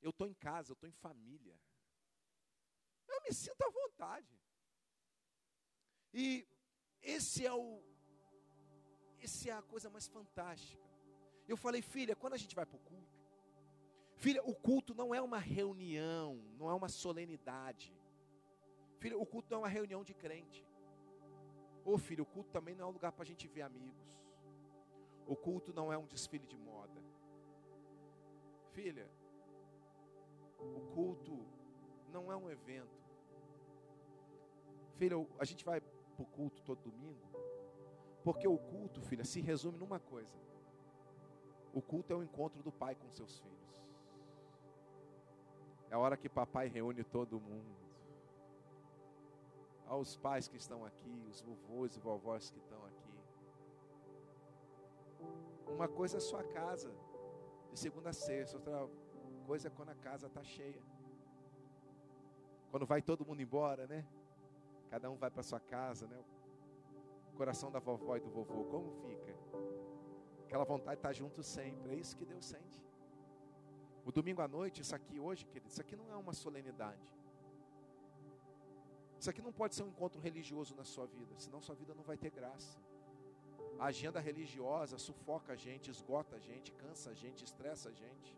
Eu 0.00 0.10
estou 0.10 0.26
em 0.26 0.34
casa, 0.34 0.70
eu 0.70 0.74
estou 0.74 0.88
em 0.88 0.92
família. 0.92 1.60
Eu 3.06 3.20
me 3.22 3.34
sinto 3.34 3.60
à 3.62 3.70
vontade. 3.70 4.40
E 6.14 6.48
esse 7.02 7.44
é 7.44 7.52
o 7.52 7.82
esse 9.20 9.50
é 9.50 9.52
a 9.52 9.60
coisa 9.60 9.90
mais 9.90 10.06
fantástica. 10.06 10.89
Eu 11.50 11.56
falei, 11.56 11.82
filha, 11.82 12.14
quando 12.14 12.34
a 12.34 12.36
gente 12.42 12.54
vai 12.54 12.64
para 12.64 12.76
o 12.76 12.84
culto, 12.90 13.18
filha, 14.14 14.40
o 14.44 14.54
culto 14.54 14.94
não 14.94 15.12
é 15.12 15.20
uma 15.20 15.40
reunião, 15.40 16.40
não 16.56 16.70
é 16.70 16.74
uma 16.74 16.88
solenidade. 16.88 17.92
Filha, 19.00 19.18
o 19.18 19.26
culto 19.26 19.48
não 19.50 19.58
é 19.58 19.60
uma 19.62 19.68
reunião 19.78 20.04
de 20.04 20.14
crente. 20.14 20.64
Ô 21.84 21.98
filho, 21.98 22.22
o 22.22 22.26
culto 22.34 22.50
também 22.52 22.76
não 22.76 22.84
é 22.84 22.88
um 22.88 22.92
lugar 22.92 23.10
para 23.10 23.24
a 23.24 23.26
gente 23.26 23.48
ver 23.48 23.62
amigos. 23.62 24.08
O 25.26 25.34
culto 25.34 25.72
não 25.72 25.92
é 25.92 25.98
um 25.98 26.06
desfile 26.06 26.46
de 26.46 26.56
moda. 26.56 27.02
Filha, 28.70 29.10
o 30.60 30.80
culto 30.94 31.44
não 32.12 32.30
é 32.30 32.36
um 32.36 32.48
evento. 32.48 33.02
Filha, 34.98 35.16
a 35.36 35.44
gente 35.44 35.64
vai 35.64 35.80
para 35.80 36.22
o 36.22 36.26
culto 36.26 36.62
todo 36.62 36.80
domingo, 36.90 37.26
porque 38.22 38.46
o 38.46 38.56
culto, 38.56 39.00
filha, 39.00 39.24
se 39.24 39.40
resume 39.40 39.78
numa 39.78 39.98
coisa: 39.98 40.38
o 41.72 41.80
culto 41.80 42.12
é 42.12 42.16
o 42.16 42.22
encontro 42.22 42.62
do 42.62 42.72
pai 42.72 42.94
com 42.94 43.08
seus 43.10 43.40
filhos. 43.40 43.60
É 45.90 45.94
a 45.94 45.98
hora 45.98 46.16
que 46.16 46.28
papai 46.28 46.68
reúne 46.68 47.02
todo 47.04 47.40
mundo. 47.40 47.78
Aos 49.86 50.16
pais 50.16 50.46
que 50.46 50.56
estão 50.56 50.84
aqui, 50.84 51.26
os 51.28 51.40
vovôs 51.40 51.96
e 51.96 52.00
vovós 52.00 52.50
que 52.50 52.58
estão 52.58 52.84
aqui. 52.86 53.00
Uma 55.66 55.88
coisa 55.88 56.16
é 56.16 56.18
a 56.18 56.20
sua 56.20 56.44
casa, 56.44 56.92
de 57.72 57.78
segunda 57.78 58.10
a 58.10 58.12
sexta, 58.12 58.56
outra 58.56 58.88
coisa 59.46 59.68
é 59.68 59.70
quando 59.70 59.90
a 59.90 59.94
casa 59.94 60.26
está 60.28 60.42
cheia. 60.44 60.80
Quando 62.70 62.86
vai 62.86 63.02
todo 63.02 63.26
mundo 63.26 63.42
embora, 63.42 63.86
né? 63.86 64.06
Cada 64.90 65.10
um 65.10 65.16
vai 65.16 65.30
para 65.30 65.42
sua 65.42 65.58
casa, 65.58 66.06
né? 66.06 66.24
O 67.32 67.36
coração 67.36 67.70
da 67.70 67.80
vovó 67.80 68.16
e 68.16 68.20
do 68.20 68.30
vovô, 68.30 68.64
como 68.64 68.92
fica? 68.92 69.34
Aquela 70.50 70.64
vontade 70.64 70.96
de 70.96 70.98
estar 70.98 71.12
junto 71.12 71.44
sempre. 71.44 71.92
É 71.92 71.94
isso 71.94 72.16
que 72.16 72.24
Deus 72.24 72.44
sente. 72.44 72.78
O 74.04 74.10
domingo 74.10 74.40
à 74.42 74.48
noite, 74.48 74.80
isso 74.84 74.94
aqui 74.96 75.16
hoje, 75.26 75.46
querido, 75.46 75.68
isso 75.68 75.80
aqui 75.80 75.94
não 75.94 76.10
é 76.10 76.16
uma 76.16 76.32
solenidade. 76.32 77.06
Isso 79.20 79.30
aqui 79.30 79.40
não 79.40 79.52
pode 79.52 79.76
ser 79.76 79.84
um 79.84 79.90
encontro 79.92 80.20
religioso 80.20 80.74
na 80.74 80.82
sua 80.82 81.06
vida, 81.06 81.32
senão 81.38 81.60
sua 81.60 81.76
vida 81.76 81.94
não 81.94 82.02
vai 82.02 82.16
ter 82.16 82.30
graça. 82.30 82.76
A 83.78 83.84
agenda 83.92 84.18
religiosa 84.18 84.98
sufoca 84.98 85.52
a 85.52 85.56
gente, 85.66 85.88
esgota 85.88 86.34
a 86.34 86.40
gente, 86.40 86.72
cansa 86.72 87.10
a 87.10 87.14
gente, 87.14 87.44
estressa 87.44 87.88
a 87.90 87.92
gente. 87.92 88.36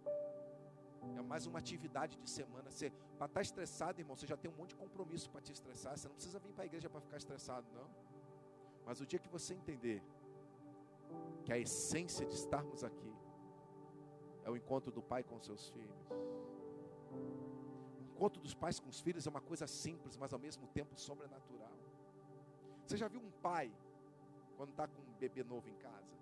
É 1.16 1.22
mais 1.22 1.46
uma 1.46 1.60
atividade 1.60 2.18
de 2.18 2.28
semana. 2.28 2.68
Para 3.16 3.26
estar 3.26 3.40
estressado, 3.40 4.02
irmão, 4.02 4.16
você 4.16 4.26
já 4.26 4.36
tem 4.36 4.50
um 4.50 4.54
monte 4.54 4.74
de 4.74 4.80
compromisso 4.84 5.30
para 5.30 5.40
te 5.40 5.50
estressar. 5.50 5.96
Você 5.96 6.08
não 6.08 6.14
precisa 6.14 6.38
vir 6.38 6.52
para 6.52 6.64
a 6.64 6.66
igreja 6.66 6.90
para 6.90 7.00
ficar 7.00 7.16
estressado, 7.16 7.66
não. 7.72 7.88
Mas 8.84 9.00
o 9.00 9.06
dia 9.06 9.18
que 9.18 9.30
você 9.30 9.54
entender 9.54 10.02
que 11.44 11.52
a 11.52 11.58
essência 11.58 12.24
de 12.26 12.34
estarmos 12.34 12.84
aqui 12.84 13.12
é 14.44 14.50
o 14.50 14.56
encontro 14.56 14.90
do 14.90 15.02
pai 15.02 15.22
com 15.22 15.38
seus 15.40 15.68
filhos. 15.70 16.06
O 17.98 18.02
encontro 18.02 18.40
dos 18.40 18.54
pais 18.54 18.78
com 18.78 18.88
os 18.88 19.00
filhos 19.00 19.26
é 19.26 19.30
uma 19.30 19.40
coisa 19.40 19.66
simples, 19.66 20.16
mas 20.16 20.32
ao 20.32 20.38
mesmo 20.38 20.66
tempo 20.68 20.98
sobrenatural. 20.98 21.72
Você 22.86 22.96
já 22.96 23.08
viu 23.08 23.20
um 23.20 23.30
pai 23.30 23.72
quando 24.56 24.70
está 24.70 24.86
com 24.86 25.00
um 25.02 25.14
bebê 25.18 25.42
novo 25.42 25.68
em 25.68 25.74
casa? 25.76 26.12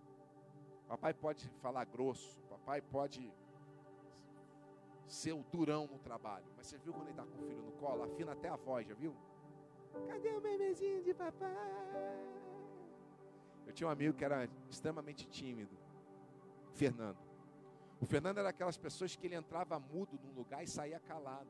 Papai 0.89 1.15
pode 1.15 1.49
falar 1.63 1.85
grosso, 1.85 2.39
papai 2.49 2.81
pode 2.81 3.33
ser 5.07 5.33
o 5.33 5.43
durão 5.53 5.87
no 5.87 5.99
trabalho, 5.99 6.47
mas 6.57 6.67
você 6.67 6.79
viu 6.79 6.93
quando 6.93 7.09
ele 7.09 7.11
está 7.11 7.25
com 7.25 7.43
o 7.43 7.47
filho 7.47 7.63
no 7.63 7.73
colo, 7.73 8.03
afina 8.03 8.33
até 8.33 8.49
a 8.49 8.57
voz, 8.57 8.87
já 8.87 8.95
viu? 8.95 9.15
Cadê 10.07 10.33
o 10.35 10.41
bebezinho 10.41 11.03
de 11.03 11.13
papai? 11.15 12.40
Eu 13.67 13.73
tinha 13.73 13.87
um 13.87 13.91
amigo 13.91 14.15
que 14.15 14.25
era 14.25 14.49
extremamente 14.69 15.27
tímido, 15.27 15.77
Fernando. 16.75 17.19
O 18.01 18.07
Fernando 18.07 18.39
era 18.39 18.49
aquelas 18.49 18.79
pessoas 18.79 19.15
que 19.15 19.27
ele 19.27 19.35
entrava 19.35 19.79
mudo 19.79 20.19
num 20.25 20.33
lugar 20.33 20.65
e 20.65 20.67
saía 20.67 20.99
calado. 21.01 21.49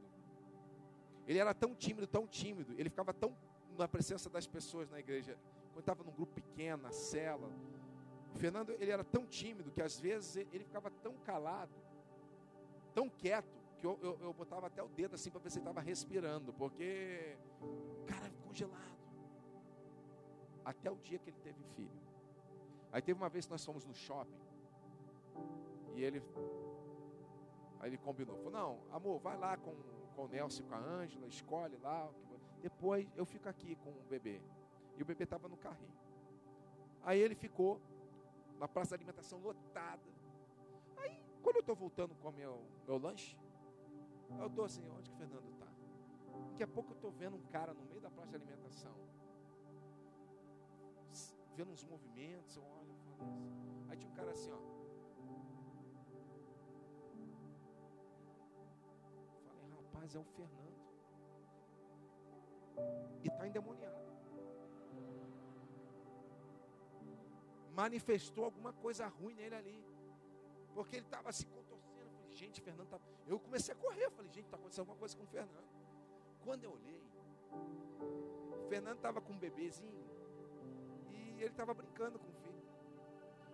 Ele 1.27 1.39
era 1.39 1.55
tão 1.55 1.75
tímido, 1.75 2.07
tão 2.07 2.27
tímido, 2.27 2.75
ele 2.77 2.91
ficava 2.91 3.15
tão 3.15 3.37
na 3.79 3.87
presença 3.87 4.29
das 4.29 4.47
pessoas 4.47 4.91
na 4.91 4.99
igreja, 4.99 5.39
quando 5.73 5.81
estava 5.81 6.03
num 6.03 6.11
grupo 6.11 6.35
pequeno, 6.35 6.83
na 6.83 6.91
cela. 6.91 7.51
O 8.35 8.39
Fernando, 8.39 8.71
ele 8.79 8.91
era 8.91 9.05
tão 9.05 9.25
tímido 9.27 9.71
que 9.71 9.81
às 9.81 9.99
vezes 9.99 10.37
ele 10.53 10.65
ficava 10.65 10.91
tão 10.91 11.15
calado, 11.19 11.73
tão 12.95 13.09
quieto, 13.09 13.61
que 13.79 13.87
eu, 13.87 13.99
eu, 14.03 14.19
eu 14.21 14.33
botava 14.35 14.67
até 14.67 14.83
o 14.83 14.89
dedo 14.89 15.15
assim 15.15 15.31
para 15.31 15.41
ver 15.41 15.51
se 15.51 15.59
ele 15.59 15.65
estava 15.65 15.81
respirando, 15.81 16.53
porque, 16.53 17.37
cara, 18.07 18.31
congelado. 18.45 19.00
Até 20.71 20.89
o 20.89 20.97
dia 20.97 21.19
que 21.19 21.31
ele 21.31 21.41
teve 21.43 21.61
filho. 21.75 22.01
Aí 22.93 23.03
teve 23.03 23.19
uma 23.21 23.29
vez 23.29 23.45
que 23.45 23.51
nós 23.51 23.65
fomos 23.65 23.85
no 23.85 23.93
shopping. 23.93 24.41
E 25.97 26.05
ele. 26.05 26.23
Aí 27.81 27.91
ele 27.91 27.99
combinou. 27.99 28.37
Falou: 28.37 28.53
Não, 28.53 28.79
amor, 28.93 29.19
vai 29.19 29.37
lá 29.37 29.57
com, 29.57 29.75
com 30.15 30.27
o 30.27 30.29
Nelson 30.29 30.63
com 30.69 30.75
a 30.75 30.79
Ângela, 30.79 31.27
escolhe 31.27 31.77
lá. 31.79 32.09
Depois 32.63 33.09
eu 33.17 33.27
fico 33.27 33.49
aqui 33.49 33.75
com 33.83 33.91
o 33.91 34.03
bebê. 34.09 34.41
E 34.97 35.03
o 35.03 35.05
bebê 35.05 35.25
estava 35.25 35.49
no 35.49 35.57
carrinho. 35.57 35.99
Aí 37.03 37.19
ele 37.19 37.35
ficou 37.35 37.81
na 38.61 38.69
praça 38.69 38.91
de 38.91 39.03
alimentação 39.03 39.41
lotada. 39.41 40.09
Aí, 40.99 41.25
quando 41.43 41.57
eu 41.57 41.61
estou 41.61 41.75
voltando 41.75 42.15
com 42.15 42.29
o 42.29 42.33
meu, 42.33 42.63
meu 42.87 42.97
lanche, 42.97 43.37
eu 44.39 44.47
estou 44.47 44.65
assim: 44.65 44.89
onde 44.97 45.11
que 45.11 45.17
o 45.17 45.19
Fernando 45.19 45.49
está? 45.49 45.67
Daqui 46.51 46.63
a 46.63 46.69
pouco 46.69 46.93
eu 46.93 46.95
estou 46.95 47.11
vendo 47.11 47.37
um 47.37 47.47
cara 47.47 47.75
no 47.75 47.85
meio 47.87 48.01
da 48.01 48.11
praça 48.11 48.31
de 48.31 48.37
alimentação. 48.37 48.95
Vendo 51.57 51.73
uns 51.73 51.85
movimentos, 51.85 52.57
eu 52.57 52.65
olho 52.65 52.91
Aí 53.89 53.97
tinha 53.97 54.11
um 54.11 54.15
cara 54.15 54.31
assim, 54.31 54.51
ó. 54.53 54.59
Falei, 59.47 59.71
rapaz, 59.71 60.15
é 60.15 60.19
o 60.19 60.25
Fernando. 60.25 60.81
E 63.25 63.29
está 63.29 63.47
endemoniado. 63.47 64.01
Manifestou 67.73 68.45
alguma 68.45 68.73
coisa 68.73 69.07
ruim 69.07 69.35
nele 69.35 69.55
ali. 69.55 69.85
Porque 70.75 70.97
ele 70.97 71.05
estava 71.05 71.33
se 71.33 71.47
contorcendo. 71.47 72.07
Eu 72.07 72.11
falei, 72.13 72.31
gente, 72.33 72.61
Fernando 72.61 72.89
tá. 72.89 73.01
Eu 73.27 73.41
comecei 73.41 73.75
a 73.75 73.77
correr. 73.77 74.05
Eu 74.05 74.11
falei, 74.13 74.31
gente, 74.31 74.45
está 74.45 74.57
acontecendo 74.57 74.83
alguma 74.83 74.99
coisa 74.99 75.17
com 75.17 75.25
o 75.25 75.27
Fernando. 75.27 75.69
Quando 76.45 76.65
eu 76.65 76.73
olhei, 76.73 77.03
o 77.53 78.69
Fernando 78.69 78.97
estava 78.97 79.21
com 79.21 79.33
um 79.33 79.39
bebezinho. 79.39 80.10
E 81.41 81.43
ele 81.43 81.53
estava 81.53 81.73
brincando 81.73 82.19
com 82.19 82.29
o 82.29 82.35
filho. 82.35 82.63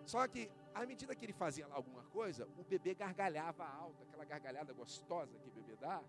Só 0.05 0.27
que, 0.27 0.51
à 0.75 0.85
medida 0.85 1.15
que 1.15 1.23
ele 1.25 1.31
fazia 1.31 1.65
alguma 1.71 2.03
coisa, 2.17 2.45
o 2.57 2.63
bebê 2.63 2.93
gargalhava 2.93 3.65
alto, 3.65 4.03
aquela 4.03 4.25
gargalhada 4.25 4.73
gostosa 4.73 5.39
que 5.39 5.47
o 5.47 5.51
bebê 5.51 5.77
dá, 5.77 6.03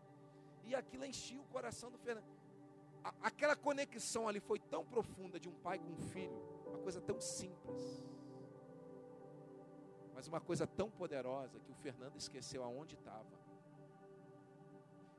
e 0.64 0.74
aquilo 0.74 1.04
enchia 1.04 1.40
o 1.40 1.44
coração 1.44 1.88
do 1.88 1.98
Fernando. 1.98 2.26
Aquela 3.22 3.54
conexão 3.54 4.26
ali 4.26 4.40
foi 4.40 4.58
tão 4.58 4.84
profunda 4.84 5.38
de 5.38 5.48
um 5.48 5.54
pai 5.54 5.78
com 5.78 5.92
um 5.92 5.98
filho, 5.98 6.36
uma 6.66 6.78
coisa 6.80 7.00
tão 7.00 7.20
simples, 7.20 8.04
mas 10.14 10.26
uma 10.26 10.40
coisa 10.40 10.66
tão 10.66 10.90
poderosa 10.90 11.60
que 11.60 11.70
o 11.70 11.76
Fernando 11.76 12.16
esqueceu 12.16 12.64
aonde 12.64 12.96
estava. 12.96 13.38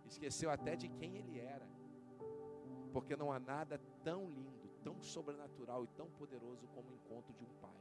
Esqueceu 0.06 0.50
até 0.52 0.76
de 0.76 0.90
quem 0.90 1.16
ele 1.16 1.40
era. 1.40 1.66
Porque 2.92 3.16
não 3.16 3.32
há 3.32 3.40
nada 3.40 3.80
tão 4.04 4.28
lindo, 4.28 4.59
tão 4.90 5.02
sobrenatural 5.04 5.84
e 5.84 5.88
tão 5.90 6.10
poderoso 6.10 6.68
como 6.70 6.90
o 6.90 6.94
encontro 6.96 7.32
de 7.34 7.44
um 7.44 7.54
pai 7.62 7.80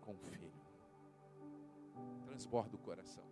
com 0.00 0.12
um 0.12 0.26
filho. 0.26 0.52
Transborda 2.24 2.74
o 2.74 2.78
coração. 2.78 3.24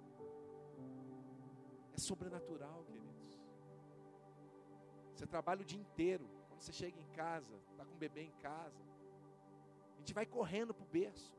É 1.93 1.99
sobrenatural, 1.99 2.85
queridos. 2.85 3.41
Você 5.13 5.27
trabalha 5.27 5.63
o 5.63 5.65
dia 5.65 5.81
inteiro. 5.81 6.29
Quando 6.49 6.61
você 6.61 6.73
chega 6.73 7.01
em 7.01 7.09
casa, 7.09 7.57
está 7.73 7.85
com 7.85 7.95
o 7.95 7.99
bebê 7.99 8.23
em 8.23 8.37
casa, 8.49 8.81
a 9.95 9.99
gente 9.99 10.15
vai 10.15 10.25
correndo 10.25 10.73
para 10.73 10.85
o 10.85 10.89
berço. 10.89 11.35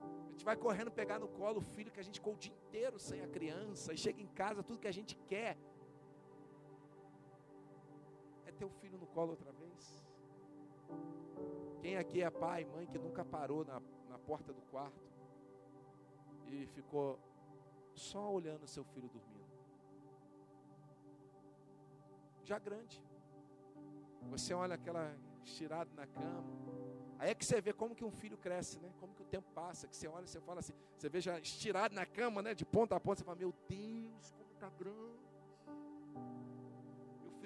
A 0.00 0.30
gente 0.30 0.44
vai 0.44 0.56
correndo 0.56 0.90
pegar 0.92 1.18
no 1.18 1.26
colo 1.26 1.58
o 1.58 1.68
filho 1.74 1.90
que 1.90 1.98
a 1.98 2.02
gente 2.02 2.20
ficou 2.20 2.34
o 2.34 2.38
dia 2.38 2.52
inteiro 2.52 2.96
sem 2.98 3.22
a 3.22 3.28
criança. 3.28 3.92
E 3.92 3.98
chega 3.98 4.20
em 4.22 4.28
casa, 4.28 4.62
tudo 4.62 4.78
que 4.78 4.86
a 4.86 4.92
gente 4.92 5.16
quer 5.26 5.58
o 8.64 8.70
filho 8.70 8.98
no 8.98 9.06
colo 9.06 9.30
outra 9.30 9.52
vez. 9.52 10.06
Quem 11.80 11.96
aqui 11.96 12.22
é 12.22 12.30
pai, 12.30 12.64
mãe 12.64 12.86
que 12.86 12.98
nunca 12.98 13.24
parou 13.24 13.64
na, 13.64 13.80
na 14.08 14.18
porta 14.18 14.52
do 14.52 14.60
quarto 14.62 15.06
e 16.46 16.66
ficou 16.66 17.18
só 17.94 18.32
olhando 18.32 18.66
seu 18.66 18.84
filho 18.84 19.08
dormindo? 19.08 19.46
Já 22.44 22.58
grande. 22.58 23.02
Você 24.30 24.54
olha 24.54 24.74
aquela 24.74 25.16
estirada 25.44 25.90
na 25.94 26.06
cama. 26.06 26.44
Aí 27.18 27.30
é 27.30 27.34
que 27.34 27.44
você 27.44 27.60
vê 27.60 27.72
como 27.72 27.94
que 27.94 28.04
um 28.04 28.10
filho 28.10 28.36
cresce, 28.36 28.78
né? 28.78 28.92
Como 29.00 29.14
que 29.14 29.22
o 29.22 29.26
tempo 29.26 29.48
passa, 29.54 29.88
que 29.88 29.96
você 29.96 30.06
olha, 30.06 30.26
você 30.26 30.40
fala 30.40 30.60
assim, 30.60 30.74
você 30.96 31.08
vê 31.08 31.20
já 31.20 31.38
estirado 31.38 31.94
na 31.94 32.04
cama, 32.04 32.42
né? 32.42 32.54
De 32.54 32.64
ponta 32.64 32.94
a 32.94 33.00
ponta, 33.00 33.20
você 33.20 33.24
fala, 33.24 33.38
meu 33.38 33.54
Deus, 33.68 34.32
como 34.32 34.52
está 34.52 34.68
grande. 34.70 35.25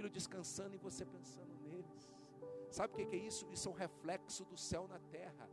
Filho 0.01 0.09
descansando 0.09 0.75
e 0.75 0.79
você 0.79 1.05
pensando 1.05 1.53
neles. 1.63 2.11
Sabe 2.71 2.95
o 2.95 2.97
que 2.97 3.17
é 3.17 3.19
isso? 3.19 3.47
Isso 3.53 3.69
é 3.69 3.71
um 3.71 3.75
reflexo 3.75 4.47
do 4.47 4.57
céu 4.57 4.89
na 4.89 4.99
terra. 5.17 5.47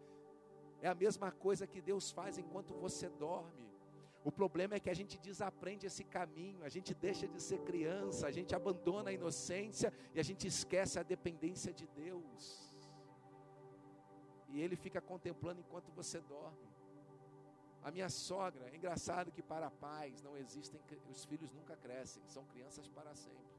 É 0.82 0.88
a 0.88 0.96
mesma 0.96 1.30
coisa 1.34 1.68
que 1.68 1.82
Deus 1.82 2.12
faz 2.12 2.38
enquanto 2.38 2.74
você 2.74 3.10
dorme. 3.10 3.68
O 4.24 4.32
problema 4.32 4.76
é 4.76 4.80
que 4.80 4.90
a 4.90 4.94
gente 4.94 5.18
desaprende 5.20 5.86
esse 5.86 6.06
caminho, 6.06 6.64
a 6.64 6.70
gente 6.70 6.94
deixa 6.94 7.28
de 7.28 7.42
ser 7.42 7.60
criança, 7.70 8.26
a 8.26 8.32
gente 8.32 8.56
abandona 8.56 9.10
a 9.10 9.14
inocência 9.20 9.92
e 10.16 10.20
a 10.22 10.24
gente 10.24 10.48
esquece 10.48 10.98
a 10.98 11.04
dependência 11.04 11.74
de 11.74 11.86
Deus. 11.88 12.72
E 14.48 14.62
Ele 14.62 14.78
fica 14.78 15.02
contemplando 15.02 15.60
enquanto 15.60 15.92
você 15.92 16.22
dorme. 16.22 16.70
A 17.84 17.92
minha 17.92 18.10
sogra, 18.10 18.70
é 18.72 18.78
engraçado 18.78 19.30
que 19.30 19.44
para 19.44 19.70
pais 19.70 20.22
não 20.22 20.38
existem, 20.38 20.80
os 21.10 21.26
filhos 21.26 21.52
nunca 21.52 21.76
crescem, 21.76 22.24
são 22.28 22.46
crianças 22.46 22.88
para 22.88 23.14
sempre. 23.14 23.57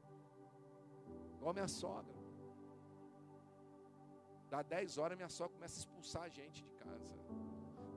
Igual 1.39 1.53
minha 1.53 1.67
sogra. 1.67 2.13
Dá 4.49 4.61
10 4.61 4.97
horas, 4.97 5.17
minha 5.17 5.29
sogra 5.29 5.53
começa 5.53 5.77
a 5.77 5.79
expulsar 5.79 6.23
a 6.23 6.29
gente 6.29 6.63
de 6.63 6.71
casa. 6.71 7.17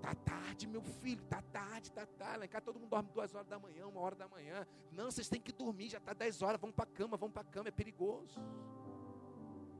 Tá 0.00 0.14
tarde, 0.14 0.66
meu 0.66 0.82
filho, 0.82 1.22
tá 1.24 1.40
tarde, 1.52 1.90
tá 1.92 2.06
tarde. 2.06 2.38
Lá 2.40 2.44
em 2.44 2.48
casa 2.48 2.64
todo 2.64 2.78
mundo 2.78 2.90
dorme 2.90 3.08
duas 3.12 3.34
horas 3.34 3.48
da 3.48 3.58
manhã, 3.58 3.86
uma 3.86 4.00
hora 4.00 4.14
da 4.14 4.28
manhã. 4.28 4.66
Não, 4.90 5.10
vocês 5.10 5.28
têm 5.28 5.40
que 5.40 5.52
dormir, 5.52 5.88
já 5.88 6.00
tá 6.00 6.12
10 6.12 6.42
horas, 6.42 6.60
vamos 6.60 6.76
para 6.76 6.86
cama, 6.86 7.16
vamos 7.16 7.32
para 7.32 7.44
cama, 7.44 7.68
é 7.68 7.70
perigoso. 7.72 8.40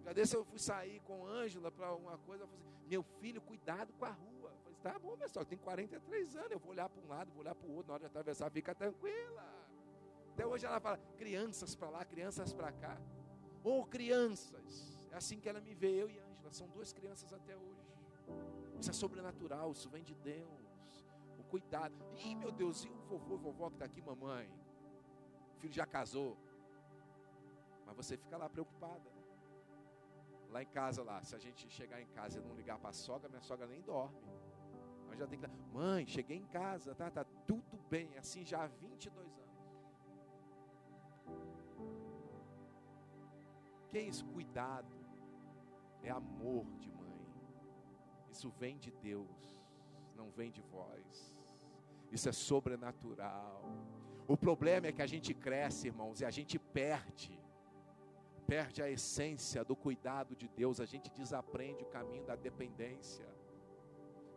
Já 0.03 0.13
desse 0.13 0.37
eu 0.37 0.45
fui 0.45 0.59
sair 0.59 1.01
com 1.01 1.27
Ângela 1.27 1.71
para 1.71 1.87
alguma 1.87 2.19
coisa, 2.19 2.45
eu 2.45 2.49
falei 2.49 2.65
assim, 2.65 2.89
meu 2.89 3.03
filho, 3.21 3.41
cuidado 3.41 3.93
com 3.93 4.05
a 4.05 4.11
rua. 4.11 4.53
Eu 4.53 4.61
falei, 4.63 4.79
tá 4.83 4.99
bom, 4.99 5.17
pessoal, 5.17 5.45
tem 5.45 5.59
43 5.59 6.37
anos, 6.37 6.51
eu 6.51 6.59
vou 6.59 6.71
olhar 6.71 6.89
para 6.89 7.01
um 7.01 7.09
lado, 7.09 7.31
vou 7.31 7.41
olhar 7.41 7.55
para 7.55 7.69
o 7.69 7.73
outro, 7.73 7.89
na 7.89 7.95
hora 7.95 8.01
de 8.01 8.07
atravessar, 8.07 8.51
fica 8.51 8.75
tranquila. 8.75 9.45
Até 10.33 10.47
hoje 10.47 10.65
ela 10.65 10.81
fala, 10.81 10.99
crianças 11.19 11.75
para 11.75 11.91
lá, 11.91 12.05
crianças 12.05 12.53
para 12.53 12.73
cá. 12.73 12.99
Ou 13.63 13.85
crianças. 13.87 14.99
É 15.11 15.17
assim 15.17 15.39
que 15.39 15.49
ela 15.49 15.61
me 15.61 15.75
vê, 15.75 16.03
eu 16.03 16.09
e 16.11 16.19
Ângela, 16.19 16.53
são 16.53 16.69
duas 16.69 16.93
crianças 16.93 17.33
até 17.33 17.57
hoje. 17.57 17.83
Isso 18.81 18.91
é 18.91 18.93
sobrenatural, 18.93 19.73
isso 19.73 19.89
vem 19.89 20.03
de 20.03 20.15
Deus. 20.15 21.07
O 21.39 21.45
cuidado. 21.45 21.95
Ih, 22.25 22.35
meu 22.35 22.51
Deus, 22.51 22.85
e 22.85 22.89
o 22.89 22.99
vovô 23.11 23.35
e 23.35 23.39
vovó 23.39 23.69
que 23.69 23.77
está 23.77 23.85
aqui, 23.85 24.01
mamãe? 24.01 24.51
O 25.57 25.61
filho 25.61 25.73
já 25.73 25.87
casou. 25.87 26.37
Mas 27.87 27.95
você 27.95 28.17
fica 28.17 28.37
lá 28.37 28.49
preocupada. 28.49 29.11
Né? 29.11 29.23
Lá 30.51 30.63
em 30.63 30.67
casa, 30.67 31.03
lá, 31.03 31.23
se 31.23 31.35
a 31.35 31.39
gente 31.39 31.69
chegar 31.71 32.01
em 32.01 32.07
casa 32.09 32.39
e 32.39 32.43
não 32.43 32.55
ligar 32.55 32.79
para 32.79 32.91
a 32.91 32.93
sogra, 32.93 33.29
minha 33.29 33.43
sogra 33.43 33.67
nem 33.67 33.81
dorme. 33.83 34.19
Mas 35.09 35.19
já 35.19 35.27
tem 35.27 35.39
que. 35.39 35.47
Mãe, 35.73 36.07
cheguei 36.07 36.39
em 36.39 36.47
casa, 36.47 36.95
tá, 36.95 37.11
tá 37.11 37.25
tudo 37.47 37.79
bem. 37.89 38.17
Assim 38.17 38.45
já 38.45 38.65
há 38.65 38.67
22 38.67 39.39
anos. 39.39 39.52
Que 43.93 43.99
é 43.99 44.03
isso? 44.03 44.25
Cuidado. 44.25 44.97
É 46.03 46.11
amor 46.11 46.65
de 46.79 46.91
mãe. 46.91 47.03
Isso 48.31 48.49
vem 48.59 48.79
de 48.79 48.91
Deus, 48.91 49.61
não 50.17 50.31
vem 50.31 50.51
de 50.51 50.63
vós. 50.63 51.37
Isso 52.11 52.27
é 52.27 52.33
sobrenatural. 52.33 53.63
O 54.27 54.35
problema 54.35 54.87
é 54.87 54.93
que 54.93 55.03
a 55.03 55.07
gente 55.07 55.35
cresce, 55.35 55.89
irmãos, 55.89 56.23
e 56.23 56.25
a 56.25 56.31
gente 56.31 56.59
perde. 56.59 57.39
Perde 58.47 58.83
a 58.83 58.89
essência 58.89 59.63
do 59.63 59.77
cuidado 59.77 60.35
de 60.35 60.49
Deus, 60.49 60.81
a 60.81 60.87
gente 60.87 61.11
desaprende 61.11 61.85
o 61.85 61.87
caminho 61.87 62.25
da 62.25 62.35
dependência. 62.35 63.29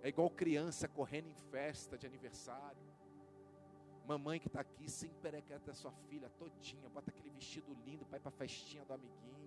É 0.04 0.10
igual 0.10 0.30
criança 0.30 0.86
correndo 0.89 1.30
em 1.30 1.36
festa 1.50 1.98
de 1.98 2.06
aniversário. 2.06 2.84
Mamãe 4.06 4.38
que 4.38 4.48
está 4.48 4.60
aqui 4.60 4.91
sempre 4.91 5.18
perequeta 5.20 5.74
sua 5.74 5.94
filha 6.10 6.30
todinha, 6.32 6.89
bota 6.89 7.10
aquele 7.10 7.30
vestido 7.30 7.74
lindo 7.86 8.06
para 8.06 8.18
ir 8.18 8.22
para 8.22 8.30
a 8.30 8.34
festinha 8.34 8.84
do 8.84 8.94
amiguinho. 8.94 9.44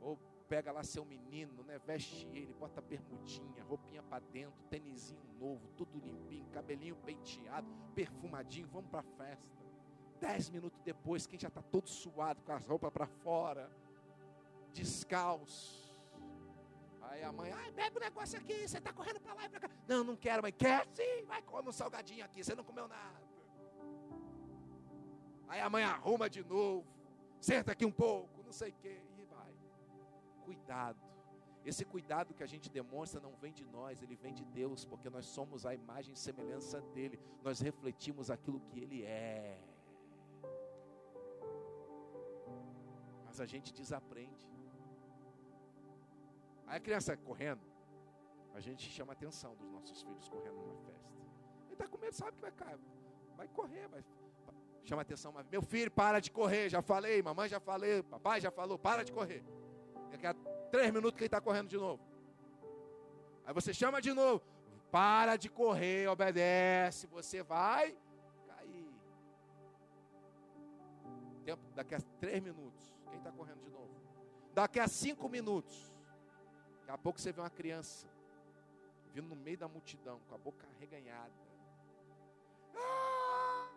Ou 0.00 0.18
pega 0.48 0.72
lá 0.72 0.82
seu 0.82 1.04
menino, 1.04 1.62
né? 1.64 1.78
Veste 1.78 2.26
ele, 2.32 2.54
bota 2.54 2.80
bermudinha, 2.80 3.62
roupinha 3.64 4.02
para 4.02 4.24
dentro, 4.32 4.62
tênisinho 4.64 5.22
novo, 5.38 5.68
tudo 5.76 5.98
limpinho, 5.98 6.46
cabelinho 6.50 6.96
penteado, 6.96 7.68
perfumadinho, 7.94 8.68
vamos 8.68 8.90
para 8.90 9.00
a 9.00 9.02
festa. 9.02 9.46
Dez 10.20 10.48
minutos 10.48 10.80
depois, 10.82 11.26
quem 11.26 11.38
já 11.38 11.48
está 11.48 11.60
todo 11.60 11.88
suado, 11.88 12.42
com 12.42 12.52
as 12.52 12.66
roupas 12.66 12.90
para 12.90 13.06
fora, 13.06 13.70
descalço. 14.72 15.84
Aí 17.02 17.22
a 17.22 17.32
mãe, 17.32 17.52
ai, 17.52 17.70
bebe 17.72 17.96
o 17.96 18.00
um 18.00 18.04
negócio 18.04 18.38
aqui, 18.38 18.66
você 18.66 18.78
está 18.78 18.92
correndo 18.92 19.20
para 19.20 19.34
lá 19.34 19.44
e 19.44 19.48
para 19.48 19.60
cá. 19.60 19.70
Não, 19.86 20.02
não 20.02 20.16
quero, 20.16 20.42
mãe. 20.42 20.52
Quer 20.52 20.86
sim, 20.94 21.24
vai 21.26 21.42
comer 21.42 21.68
um 21.68 21.72
salgadinho 21.72 22.24
aqui, 22.24 22.42
você 22.42 22.54
não 22.54 22.64
comeu 22.64 22.88
nada. 22.88 23.26
Aí 25.48 25.60
a 25.60 25.70
mãe 25.70 25.84
arruma 25.84 26.28
de 26.28 26.42
novo, 26.42 26.86
senta 27.40 27.72
aqui 27.72 27.84
um 27.84 27.92
pouco, 27.92 28.42
não 28.42 28.52
sei 28.52 28.70
o 28.70 28.74
quê 28.74 29.05
cuidado. 30.46 31.04
Esse 31.70 31.84
cuidado 31.84 32.32
que 32.32 32.44
a 32.44 32.50
gente 32.52 32.68
demonstra 32.78 33.20
não 33.20 33.34
vem 33.42 33.52
de 33.52 33.64
nós, 33.76 34.00
ele 34.00 34.16
vem 34.24 34.32
de 34.40 34.44
Deus, 34.44 34.84
porque 34.84 35.10
nós 35.10 35.26
somos 35.26 35.66
a 35.66 35.74
imagem 35.74 36.12
e 36.14 36.16
semelhança 36.16 36.80
dele, 36.94 37.18
nós 37.42 37.58
refletimos 37.68 38.30
aquilo 38.30 38.60
que 38.68 38.78
ele 38.84 39.02
é. 39.02 39.58
Mas 43.24 43.40
a 43.40 43.46
gente 43.46 43.72
desaprende. 43.80 44.44
Aí 46.68 46.76
a 46.76 46.80
criança 46.80 47.16
correndo, 47.16 47.66
a 48.54 48.60
gente 48.60 48.88
chama 48.88 49.12
a 49.12 49.16
atenção 49.18 49.56
dos 49.56 49.68
nossos 49.76 50.00
filhos 50.02 50.28
correndo 50.28 50.58
numa 50.62 50.76
festa. 50.86 51.10
Ele 51.64 51.72
está 51.72 51.88
com 51.88 51.98
medo, 51.98 52.14
sabe 52.14 52.36
que 52.36 52.42
vai 52.42 52.52
cair, 52.52 52.78
vai 53.36 53.48
correr, 53.48 53.88
vai. 53.88 54.04
Chama 54.84 55.02
atenção, 55.02 55.32
mas 55.32 55.44
meu 55.48 55.62
filho, 55.62 55.90
para 55.90 56.20
de 56.20 56.30
correr, 56.30 56.68
já 56.68 56.80
falei, 56.80 57.20
mamãe 57.20 57.48
já 57.48 57.58
falei, 57.58 58.04
papai 58.04 58.40
já 58.40 58.52
falou, 58.52 58.78
para 58.78 59.02
de 59.04 59.10
correr. 59.10 59.44
Daqui 60.16 60.26
a 60.26 60.34
três 60.70 60.90
minutos 60.92 61.12
que 61.12 61.24
ele 61.24 61.26
está 61.26 61.42
correndo 61.42 61.68
de 61.68 61.76
novo. 61.76 62.02
Aí 63.44 63.52
você 63.52 63.74
chama 63.74 64.00
de 64.00 64.14
novo. 64.14 64.42
Para 64.90 65.36
de 65.36 65.50
correr, 65.50 66.08
obedece. 66.08 67.06
Você 67.08 67.42
vai 67.42 67.94
cair. 68.46 68.90
Tempo, 71.44 71.62
daqui 71.74 71.94
a 71.94 72.00
três 72.18 72.42
minutos. 72.42 72.94
Quem 73.10 73.18
está 73.18 73.30
correndo 73.30 73.60
de 73.60 73.68
novo? 73.68 73.90
Daqui 74.54 74.80
a 74.80 74.88
cinco 74.88 75.28
minutos. 75.28 75.94
Daqui 76.80 76.92
a 76.92 76.98
pouco 76.98 77.20
você 77.20 77.30
vê 77.30 77.42
uma 77.42 77.50
criança 77.50 78.08
vindo 79.12 79.28
no 79.28 79.36
meio 79.36 79.58
da 79.58 79.68
multidão, 79.68 80.18
com 80.28 80.34
a 80.34 80.38
boca 80.38 80.66
reganhada. 80.80 81.32
Ah! 82.74 83.68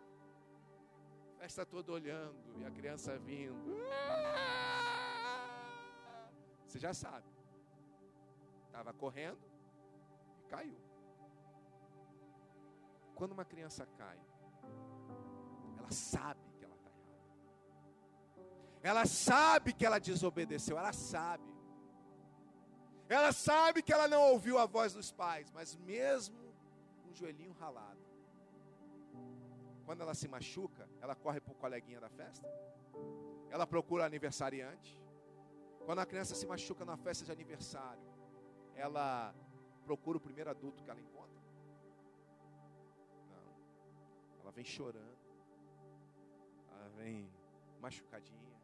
Festa 1.37 1.65
toda 1.65 1.91
olhando 1.91 2.61
e 2.61 2.65
a 2.65 2.71
criança 2.71 3.17
vindo. 3.19 3.77
Ah! 3.91 4.58
Você 6.69 6.77
já 6.77 6.93
sabe. 6.93 7.27
Estava 8.67 8.93
correndo 8.93 9.39
e 10.37 10.43
caiu. 10.43 10.79
Quando 13.15 13.31
uma 13.31 13.43
criança 13.43 13.87
cai, 13.97 14.19
ela 15.79 15.91
sabe 15.91 16.39
que 16.55 16.63
ela 16.63 16.75
está 16.75 16.91
errada. 16.91 17.09
Ela 18.83 19.05
sabe 19.07 19.73
que 19.73 19.83
ela 19.83 19.99
desobedeceu, 19.99 20.77
ela 20.77 20.93
sabe. 20.93 21.43
Ela 23.09 23.31
sabe 23.31 23.81
que 23.81 23.91
ela 23.91 24.07
não 24.07 24.21
ouviu 24.21 24.59
a 24.59 24.67
voz 24.67 24.93
dos 24.93 25.11
pais, 25.11 25.51
mas 25.51 25.75
mesmo 25.75 26.53
com 27.01 27.09
o 27.09 27.15
joelhinho 27.15 27.53
ralado, 27.53 27.99
quando 29.85 30.01
ela 30.01 30.13
se 30.13 30.27
machuca, 30.27 30.87
ela 31.01 31.15
corre 31.15 31.41
para 31.41 31.51
o 31.51 31.55
coleguinha 31.55 31.99
da 31.99 32.09
festa? 32.09 32.47
Ela 33.49 33.65
procura 33.65 34.05
aniversariante? 34.05 35.08
Quando 35.85 35.99
a 35.99 36.05
criança 36.05 36.35
se 36.35 36.45
machuca 36.45 36.85
na 36.85 36.97
festa 36.97 37.25
de 37.25 37.31
aniversário, 37.31 38.03
ela 38.75 39.33
procura 39.83 40.17
o 40.17 40.21
primeiro 40.21 40.49
adulto 40.49 40.83
que 40.83 40.89
ela 40.89 40.99
encontra? 40.99 41.41
Não. 43.29 44.41
Ela 44.41 44.51
vem 44.51 44.63
chorando. 44.63 45.17
Ela 46.71 46.89
vem 46.89 47.31
machucadinha. 47.79 48.57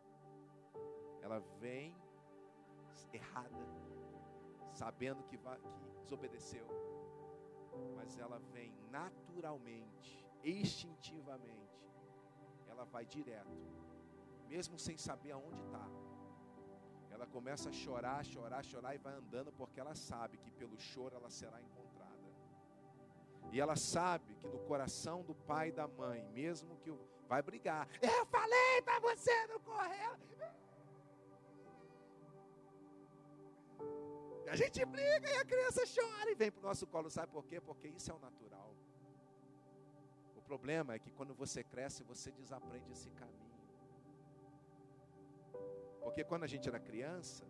Ela 1.22 1.40
vem 1.60 1.96
errada, 3.12 3.66
sabendo 4.72 5.24
que, 5.24 5.38
vai, 5.38 5.60
que 5.60 6.02
desobedeceu. 6.04 6.68
Mas 7.96 8.18
ela 8.20 8.40
vem 8.54 8.74
naturalmente, 8.92 10.24
instintivamente. 10.44 11.66
Ela 12.68 12.86
vai 12.86 13.06
direto, 13.06 13.50
mesmo 14.48 14.78
sem 14.78 14.98
saber 14.98 15.32
aonde 15.32 15.60
está 15.62 15.90
ela 17.16 17.26
começa 17.26 17.70
a 17.70 17.72
chorar, 17.72 18.24
chorar, 18.26 18.64
chorar 18.64 18.94
e 18.94 18.98
vai 18.98 19.14
andando 19.14 19.52
porque 19.54 19.80
ela 19.80 19.96
sabe 19.96 20.38
que 20.38 20.52
pelo 20.52 20.78
choro 20.78 21.16
ela 21.16 21.30
será 21.30 21.62
encontrada. 21.62 22.30
E 23.54 23.60
ela 23.60 23.76
sabe 23.76 24.36
que 24.36 24.48
no 24.48 24.60
coração 24.60 25.24
do 25.24 25.34
pai 25.34 25.70
e 25.70 25.72
da 25.72 25.88
mãe, 25.88 26.22
mesmo 26.34 26.78
que 26.78 26.92
vai 27.28 27.42
brigar, 27.42 27.88
eu 28.02 28.26
falei 28.26 28.82
para 28.84 29.00
você 29.00 29.48
não 29.48 29.60
correr. 29.62 30.12
A 34.48 34.56
gente 34.56 34.86
briga 34.86 35.30
e 35.30 35.38
a 35.38 35.46
criança 35.46 35.84
chora 35.96 36.32
e 36.32 36.36
vem 36.36 36.52
para 36.52 36.60
o 36.60 36.64
nosso 36.64 36.86
colo. 36.86 37.10
Sabe 37.10 37.32
por 37.32 37.46
quê? 37.46 37.60
Porque 37.60 37.88
isso 37.88 38.12
é 38.12 38.14
o 38.14 38.20
natural. 38.20 38.76
O 40.36 40.42
problema 40.42 40.94
é 40.94 41.00
que 41.00 41.12
quando 41.12 41.34
você 41.34 41.64
cresce, 41.64 42.04
você 42.04 42.32
desaprende 42.32 42.92
esse 42.92 43.10
caminho. 43.12 43.55
Porque 46.06 46.24
quando 46.24 46.44
a 46.44 46.48
gente 46.48 46.70
era 46.70 46.80
criança, 46.80 47.44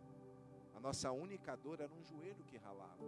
a 0.74 0.80
nossa 0.80 1.12
única 1.12 1.58
dor 1.58 1.82
era 1.82 1.94
um 1.94 2.02
joelho 2.02 2.42
que 2.46 2.58
ralava. 2.58 3.06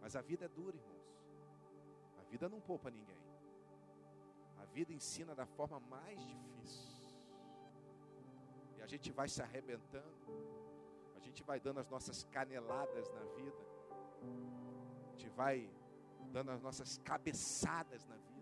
Mas 0.00 0.16
a 0.16 0.22
vida 0.22 0.46
é 0.46 0.48
dura, 0.48 0.74
irmãos. 0.78 1.06
A 2.18 2.22
vida 2.22 2.48
não 2.48 2.58
poupa 2.58 2.90
ninguém. 2.90 3.22
A 4.62 4.64
vida 4.64 4.94
ensina 4.94 5.34
da 5.34 5.44
forma 5.44 5.78
mais 5.78 6.18
difícil. 6.24 6.90
E 8.78 8.82
a 8.82 8.86
gente 8.86 9.12
vai 9.12 9.28
se 9.28 9.42
arrebentando. 9.42 10.24
A 11.14 11.20
gente 11.20 11.42
vai 11.42 11.60
dando 11.60 11.80
as 11.80 11.88
nossas 11.90 12.24
caneladas 12.36 13.10
na 13.10 13.24
vida. 13.36 13.62
A 15.04 15.10
gente 15.10 15.28
vai 15.28 15.70
dando 16.32 16.50
as 16.50 16.62
nossas 16.62 16.96
cabeçadas 17.04 18.06
na 18.06 18.16
vida 18.16 18.39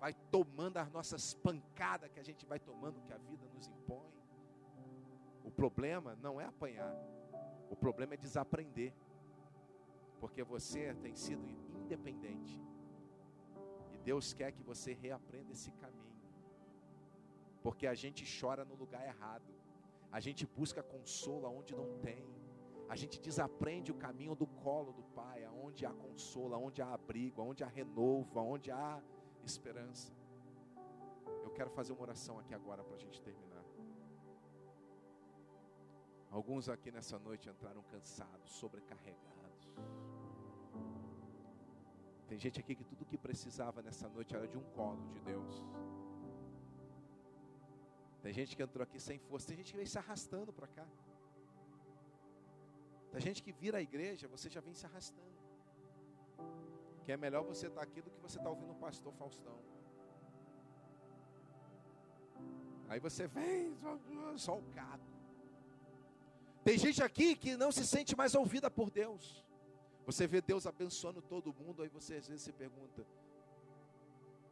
vai 0.00 0.14
tomando 0.30 0.78
as 0.78 0.90
nossas 0.90 1.34
pancadas 1.34 2.10
que 2.10 2.18
a 2.18 2.22
gente 2.22 2.46
vai 2.46 2.58
tomando, 2.58 3.02
que 3.02 3.12
a 3.12 3.18
vida 3.18 3.46
nos 3.54 3.68
impõe. 3.68 4.10
O 5.44 5.50
problema 5.50 6.16
não 6.22 6.40
é 6.40 6.46
apanhar, 6.46 6.96
o 7.70 7.76
problema 7.76 8.14
é 8.14 8.16
desaprender, 8.16 8.94
porque 10.18 10.42
você 10.42 10.94
tem 10.94 11.14
sido 11.14 11.46
independente, 11.82 12.58
e 13.92 13.98
Deus 13.98 14.32
quer 14.32 14.52
que 14.52 14.62
você 14.62 14.94
reaprenda 14.94 15.52
esse 15.52 15.70
caminho, 15.72 16.18
porque 17.62 17.86
a 17.86 17.94
gente 17.94 18.24
chora 18.40 18.64
no 18.64 18.74
lugar 18.74 19.06
errado, 19.06 19.52
a 20.10 20.18
gente 20.18 20.46
busca 20.46 20.82
consolo 20.82 21.46
aonde 21.46 21.74
não 21.74 21.98
tem, 21.98 22.24
a 22.88 22.96
gente 22.96 23.20
desaprende 23.20 23.92
o 23.92 23.94
caminho 23.94 24.34
do 24.34 24.46
colo 24.46 24.92
do 24.92 25.02
Pai, 25.14 25.44
aonde 25.44 25.84
há 25.86 25.92
consolo, 25.92 26.54
aonde 26.54 26.80
há 26.82 26.92
abrigo, 26.92 27.40
aonde 27.40 27.62
há 27.62 27.68
renovo, 27.68 28.38
aonde 28.38 28.70
há 28.70 29.00
esperança. 29.44 30.12
Eu 31.42 31.50
quero 31.50 31.70
fazer 31.70 31.92
uma 31.92 32.02
oração 32.02 32.38
aqui 32.38 32.54
agora 32.54 32.82
para 32.84 32.96
a 32.96 32.98
gente 32.98 33.20
terminar. 33.20 33.64
Alguns 36.30 36.68
aqui 36.68 36.90
nessa 36.90 37.18
noite 37.18 37.48
entraram 37.48 37.82
cansados, 37.82 38.50
sobrecarregados. 38.52 39.72
Tem 42.28 42.38
gente 42.38 42.60
aqui 42.60 42.76
que 42.76 42.84
tudo 42.84 43.04
que 43.04 43.18
precisava 43.18 43.82
nessa 43.82 44.08
noite 44.08 44.36
era 44.36 44.46
de 44.46 44.56
um 44.56 44.62
colo 44.76 45.04
de 45.08 45.18
Deus. 45.20 45.64
Tem 48.22 48.32
gente 48.32 48.54
que 48.54 48.62
entrou 48.62 48.84
aqui 48.84 49.00
sem 49.00 49.18
força, 49.18 49.48
tem 49.48 49.56
gente 49.56 49.72
que 49.72 49.76
vem 49.76 49.86
se 49.86 49.98
arrastando 49.98 50.52
para 50.52 50.68
cá. 50.68 50.86
Tem 53.10 53.20
gente 53.20 53.42
que 53.42 53.50
vira 53.50 53.78
a 53.78 53.82
igreja, 53.82 54.28
você 54.28 54.48
já 54.48 54.60
vem 54.60 54.74
se 54.74 54.86
arrastando 54.86 55.39
que 57.10 57.14
é 57.14 57.16
melhor 57.16 57.42
você 57.42 57.66
estar 57.66 57.82
aqui 57.82 58.00
do 58.00 58.08
que 58.08 58.20
você 58.20 58.38
estar 58.38 58.48
ouvindo 58.48 58.70
o 58.70 58.76
pastor 58.76 59.12
Faustão. 59.14 59.58
Aí 62.88 63.00
você 63.00 63.26
vem, 63.26 63.76
só 64.36 64.56
o 64.56 64.62
caco. 64.70 65.10
Tem 66.62 66.78
gente 66.78 67.02
aqui 67.02 67.34
que 67.34 67.56
não 67.56 67.72
se 67.72 67.84
sente 67.84 68.14
mais 68.14 68.36
ouvida 68.36 68.70
por 68.70 68.92
Deus. 68.92 69.44
Você 70.06 70.28
vê 70.28 70.40
Deus 70.40 70.68
abençoando 70.68 71.20
todo 71.20 71.52
mundo, 71.52 71.82
aí 71.82 71.88
você 71.88 72.14
às 72.14 72.28
vezes 72.28 72.42
se 72.42 72.52
pergunta: 72.52 73.04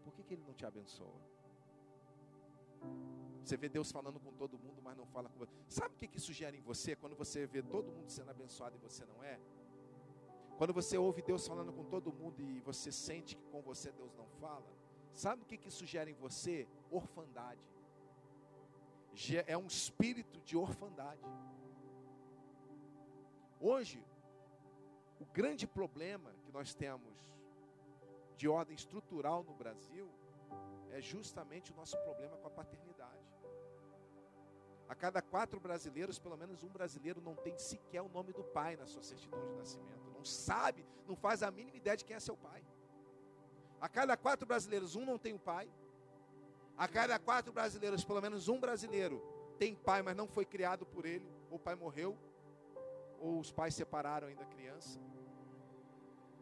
por 0.02 0.12
que, 0.14 0.24
que 0.24 0.34
Ele 0.34 0.42
não 0.44 0.54
te 0.54 0.66
abençoa? 0.66 1.20
Você 3.44 3.56
vê 3.56 3.68
Deus 3.68 3.92
falando 3.92 4.18
com 4.18 4.32
todo 4.32 4.58
mundo, 4.58 4.82
mas 4.82 4.96
não 4.96 5.06
fala 5.06 5.28
com 5.28 5.38
você. 5.38 5.52
Sabe 5.68 5.94
o 5.94 5.98
que, 5.98 6.08
que 6.08 6.18
isso 6.18 6.32
gera 6.32 6.56
em 6.56 6.60
você 6.60 6.96
quando 6.96 7.14
você 7.14 7.46
vê 7.46 7.62
todo 7.62 7.92
mundo 7.92 8.10
sendo 8.10 8.32
abençoado 8.32 8.74
e 8.74 8.80
você 8.80 9.04
não 9.04 9.22
é? 9.22 9.38
Quando 10.58 10.74
você 10.74 10.98
ouve 10.98 11.22
Deus 11.22 11.46
falando 11.46 11.72
com 11.72 11.84
todo 11.84 12.12
mundo 12.12 12.42
e 12.42 12.58
você 12.62 12.90
sente 12.90 13.36
que 13.36 13.44
com 13.44 13.62
você 13.62 13.92
Deus 13.92 14.12
não 14.16 14.26
fala, 14.40 14.66
sabe 15.14 15.42
o 15.42 15.46
que, 15.46 15.56
que 15.56 15.68
isso 15.68 15.86
gera 15.86 16.10
em 16.10 16.14
você? 16.14 16.66
Orfandade. 16.90 17.60
É 19.46 19.56
um 19.56 19.68
espírito 19.68 20.40
de 20.40 20.56
orfandade. 20.56 21.22
Hoje, 23.60 24.04
o 25.20 25.26
grande 25.26 25.64
problema 25.64 26.34
que 26.44 26.50
nós 26.50 26.74
temos 26.74 27.14
de 28.36 28.48
ordem 28.48 28.74
estrutural 28.74 29.44
no 29.44 29.54
Brasil 29.54 30.10
é 30.90 31.00
justamente 31.00 31.70
o 31.70 31.76
nosso 31.76 31.96
problema 31.98 32.36
com 32.36 32.48
a 32.48 32.50
paternidade. 32.50 33.28
A 34.88 34.94
cada 34.94 35.22
quatro 35.22 35.60
brasileiros, 35.60 36.18
pelo 36.18 36.36
menos 36.36 36.64
um 36.64 36.68
brasileiro 36.68 37.20
não 37.20 37.36
tem 37.36 37.56
sequer 37.58 38.02
o 38.02 38.08
nome 38.08 38.32
do 38.32 38.42
pai 38.42 38.76
na 38.76 38.86
sua 38.86 39.02
certidão 39.04 39.46
de 39.46 39.54
nascimento 39.54 39.97
não 40.18 40.24
sabe, 40.24 40.84
não 41.06 41.14
faz 41.14 41.42
a 41.42 41.50
mínima 41.50 41.76
ideia 41.76 41.96
de 41.96 42.04
quem 42.04 42.16
é 42.16 42.20
seu 42.20 42.36
pai. 42.36 42.62
A 43.80 43.88
cada 43.88 44.16
quatro 44.16 44.46
brasileiros, 44.46 44.96
um 44.96 45.04
não 45.04 45.16
tem 45.16 45.32
o 45.32 45.38
pai. 45.38 45.70
A 46.76 46.88
cada 46.88 47.18
quatro 47.18 47.52
brasileiros, 47.52 48.04
pelo 48.04 48.20
menos 48.20 48.48
um 48.48 48.58
brasileiro 48.58 49.22
tem 49.58 49.74
pai, 49.74 50.02
mas 50.02 50.16
não 50.16 50.28
foi 50.28 50.44
criado 50.44 50.84
por 50.84 51.06
ele, 51.06 51.28
ou 51.50 51.56
o 51.56 51.60
pai 51.60 51.74
morreu, 51.74 52.16
ou 53.20 53.38
os 53.38 53.50
pais 53.50 53.74
separaram 53.74 54.28
ainda 54.28 54.44
criança. 54.44 55.00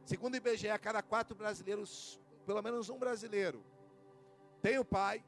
Segundo 0.05 0.35
o 0.35 0.37
IBGE, 0.37 0.69
a 0.71 0.79
cada 0.79 1.03
quatro 1.03 1.37
brasileiros, 1.37 2.21
pelo 2.47 2.63
menos 2.63 2.89
um 2.89 2.99
brasileiro 2.99 3.63
tem 4.63 4.79
o 4.79 4.85
pai, 4.85 5.25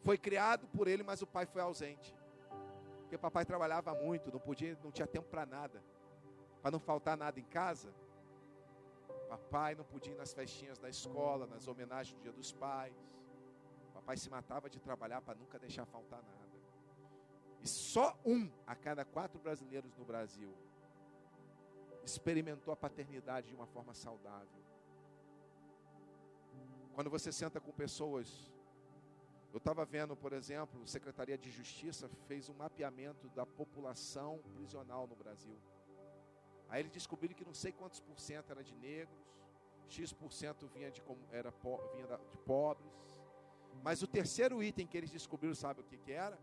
foi 0.00 0.18
criado 0.18 0.66
por 0.68 0.88
ele, 0.88 1.02
mas 1.02 1.22
o 1.22 1.26
pai 1.26 1.46
foi 1.46 1.62
ausente. 1.62 2.14
Porque 3.00 3.16
o 3.16 3.18
papai 3.18 3.44
trabalhava 3.44 3.94
muito, 3.94 4.32
não 4.32 4.40
podia, 4.40 4.76
não 4.82 4.90
tinha 4.90 5.06
tempo 5.06 5.28
para 5.28 5.46
nada 5.46 5.82
para 6.62 6.70
não 6.70 6.80
faltar 6.80 7.16
nada 7.16 7.38
em 7.38 7.44
casa. 7.44 7.92
Papai 9.28 9.74
não 9.74 9.84
podia 9.84 10.12
ir 10.12 10.16
nas 10.16 10.32
festinhas 10.32 10.78
da 10.78 10.88
escola, 10.88 11.46
nas 11.46 11.66
homenagens 11.66 12.16
do 12.16 12.22
Dia 12.22 12.32
dos 12.32 12.52
Pais. 12.52 12.94
Papai 13.92 14.16
se 14.16 14.30
matava 14.30 14.70
de 14.70 14.78
trabalhar 14.80 15.20
para 15.20 15.34
nunca 15.34 15.58
deixar 15.58 15.84
faltar 15.84 16.22
nada. 16.22 16.52
E 17.60 17.68
só 17.68 18.18
um 18.24 18.50
a 18.66 18.74
cada 18.74 19.04
quatro 19.04 19.40
brasileiros 19.40 19.94
no 19.96 20.04
Brasil 20.04 20.52
experimentou 22.04 22.72
a 22.72 22.76
paternidade 22.76 23.48
de 23.48 23.54
uma 23.54 23.66
forma 23.66 23.94
saudável. 23.94 24.62
Quando 26.94 27.08
você 27.08 27.32
senta 27.32 27.60
com 27.60 27.72
pessoas, 27.72 28.52
eu 29.52 29.58
estava 29.58 29.84
vendo, 29.84 30.16
por 30.16 30.32
exemplo, 30.32 30.82
a 30.82 30.86
Secretaria 30.86 31.38
de 31.38 31.50
Justiça 31.50 32.08
fez 32.26 32.48
um 32.48 32.54
mapeamento 32.54 33.28
da 33.30 33.46
população 33.46 34.40
prisional 34.54 35.06
no 35.06 35.14
Brasil. 35.14 35.56
Aí 36.72 36.80
eles 36.80 36.90
descobriram 36.90 37.34
que 37.34 37.44
não 37.44 37.52
sei 37.52 37.70
quantos 37.70 38.00
por 38.00 38.18
cento 38.18 38.50
era 38.50 38.64
de 38.64 38.74
negros, 38.76 39.22
X 39.88 40.10
por 40.10 40.32
cento 40.32 40.66
vinha 40.68 40.90
de, 40.90 41.02
era, 41.30 41.52
vinha 41.92 42.18
de 42.30 42.38
pobres. 42.38 42.90
Mas 43.82 44.02
o 44.02 44.06
terceiro 44.06 44.62
item 44.62 44.86
que 44.86 44.96
eles 44.96 45.10
descobriram, 45.10 45.54
sabe 45.54 45.82
o 45.82 45.84
que, 45.84 45.98
que 45.98 46.12
era? 46.12 46.38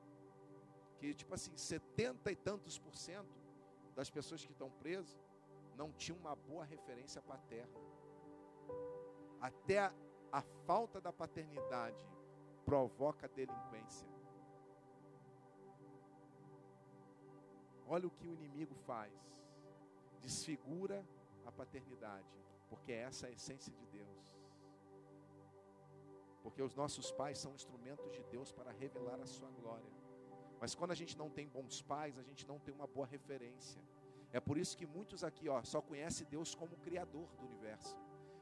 Que 1.00 1.16
tipo 1.16 1.34
assim, 1.34 1.58
setenta 1.58 2.32
e 2.32 2.36
tantos 2.36 2.78
por 2.78 2.96
cento 2.96 3.36
das 3.96 4.12
pessoas 4.12 4.46
que 4.46 4.52
estão 4.52 4.70
presas 4.70 5.20
não 5.76 5.92
tinham 5.94 6.20
uma 6.20 6.36
boa 6.36 6.64
referência 6.64 7.24
paterna. 7.24 7.80
Até 9.42 9.80
a, 9.80 9.92
a 10.32 10.44
falta 10.68 11.02
da 11.02 11.12
paternidade 11.12 11.98
provoca 12.64 13.28
delinquência. 13.30 14.08
Olha 17.88 18.06
o 18.06 18.12
que 18.12 18.28
o 18.28 18.34
inimigo 18.34 18.76
faz 18.86 19.12
desfigura 20.30 20.98
a 21.50 21.52
paternidade, 21.52 22.34
porque 22.70 22.92
essa 22.92 23.26
é 23.26 23.30
a 23.30 23.34
essência 23.34 23.74
de 23.80 23.86
Deus. 23.88 24.20
Porque 26.44 26.62
os 26.62 26.76
nossos 26.82 27.12
pais 27.12 27.40
são 27.44 27.54
instrumentos 27.60 28.12
de 28.18 28.24
Deus 28.36 28.52
para 28.52 28.72
revelar 28.72 29.20
a 29.20 29.26
sua 29.26 29.50
glória. 29.60 29.92
Mas 30.62 30.76
quando 30.76 30.92
a 30.92 31.00
gente 31.02 31.18
não 31.18 31.30
tem 31.38 31.48
bons 31.48 31.82
pais, 31.82 32.18
a 32.18 32.26
gente 32.30 32.48
não 32.48 32.60
tem 32.60 32.74
uma 32.74 32.88
boa 32.96 33.08
referência. 33.08 33.82
É 34.32 34.40
por 34.40 34.58
isso 34.58 34.78
que 34.78 34.86
muitos 34.86 35.24
aqui 35.24 35.50
ó, 35.50 35.64
só 35.64 35.82
conhecem 35.82 36.28
Deus 36.36 36.54
como 36.54 36.78
Criador 36.78 37.28
do 37.38 37.46
universo. 37.46 37.98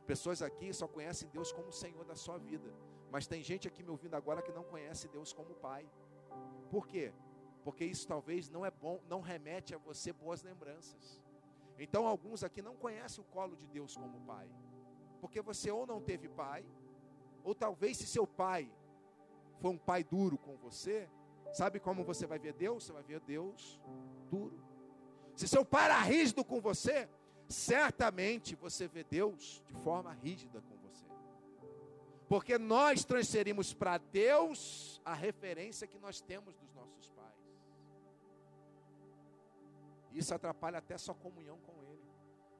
Pessoas 0.06 0.42
aqui 0.42 0.74
só 0.74 0.88
conhecem 0.88 1.30
Deus 1.30 1.52
como 1.52 1.72
Senhor 1.72 2.04
da 2.06 2.16
sua 2.16 2.38
vida. 2.38 2.70
Mas 3.10 3.28
tem 3.28 3.42
gente 3.42 3.68
aqui 3.68 3.82
me 3.82 3.92
ouvindo 3.92 4.16
agora 4.16 4.42
que 4.42 4.52
não 4.52 4.64
conhece 4.64 5.08
Deus 5.08 5.32
como 5.32 5.56
Pai. 5.56 5.90
Por 6.70 6.86
quê? 6.86 7.14
Porque 7.64 7.86
isso 7.86 8.06
talvez 8.08 8.50
não 8.50 8.66
é 8.66 8.72
bom, 8.72 9.00
não 9.08 9.22
remete 9.22 9.74
a 9.74 9.78
você 9.78 10.12
boas 10.12 10.42
lembranças. 10.44 11.22
Então 11.78 12.08
alguns 12.08 12.44
aqui 12.44 12.62
não 12.62 12.76
conhecem 12.76 13.24
o 13.24 13.28
colo 13.28 13.56
de 13.56 13.68
Deus 13.68 13.96
como 13.96 14.20
Pai. 14.22 14.48
Porque 15.22 15.42
você 15.42 15.72
ou 15.72 15.86
não 15.86 16.02
teve 16.02 16.28
pai, 16.28 16.66
ou 17.44 17.56
talvez 17.56 17.98
se 17.98 18.06
seu 18.06 18.28
pai 18.28 18.70
foi 19.60 19.72
um 19.72 19.78
pai 19.78 20.04
duro 20.04 20.38
com 20.38 20.56
você, 20.58 21.10
sabe 21.52 21.80
como 21.80 22.04
você 22.04 22.26
vai 22.28 22.38
ver 22.38 22.54
Deus? 22.54 22.84
Você 22.84 22.94
vai 22.94 23.04
ver 23.04 23.20
Deus 23.22 23.82
duro. 24.30 24.60
Se 25.36 25.48
seu 25.48 25.66
pai 25.66 25.86
era 25.86 26.02
rígido 26.02 26.44
com 26.44 26.60
você, 26.60 27.08
certamente 27.48 28.56
você 28.56 28.88
vê 28.88 29.04
Deus 29.04 29.64
de 29.68 29.74
forma 29.76 30.12
rígida 30.14 30.62
com 30.62 30.76
você. 30.78 31.06
Porque 32.28 32.58
nós 32.58 33.06
transferimos 33.06 33.74
para 33.74 33.98
Deus 33.98 35.02
a 35.06 35.14
referência 35.14 35.88
que 35.88 35.98
nós 35.98 36.20
temos 36.20 36.56
dos 36.56 36.74
nossos 36.74 37.10
pais. 37.12 37.47
Isso 40.20 40.34
atrapalha 40.34 40.80
até 40.80 40.97
sua 40.97 41.15
comunhão 41.15 41.57
com 41.59 41.76
Ele. 41.84 42.07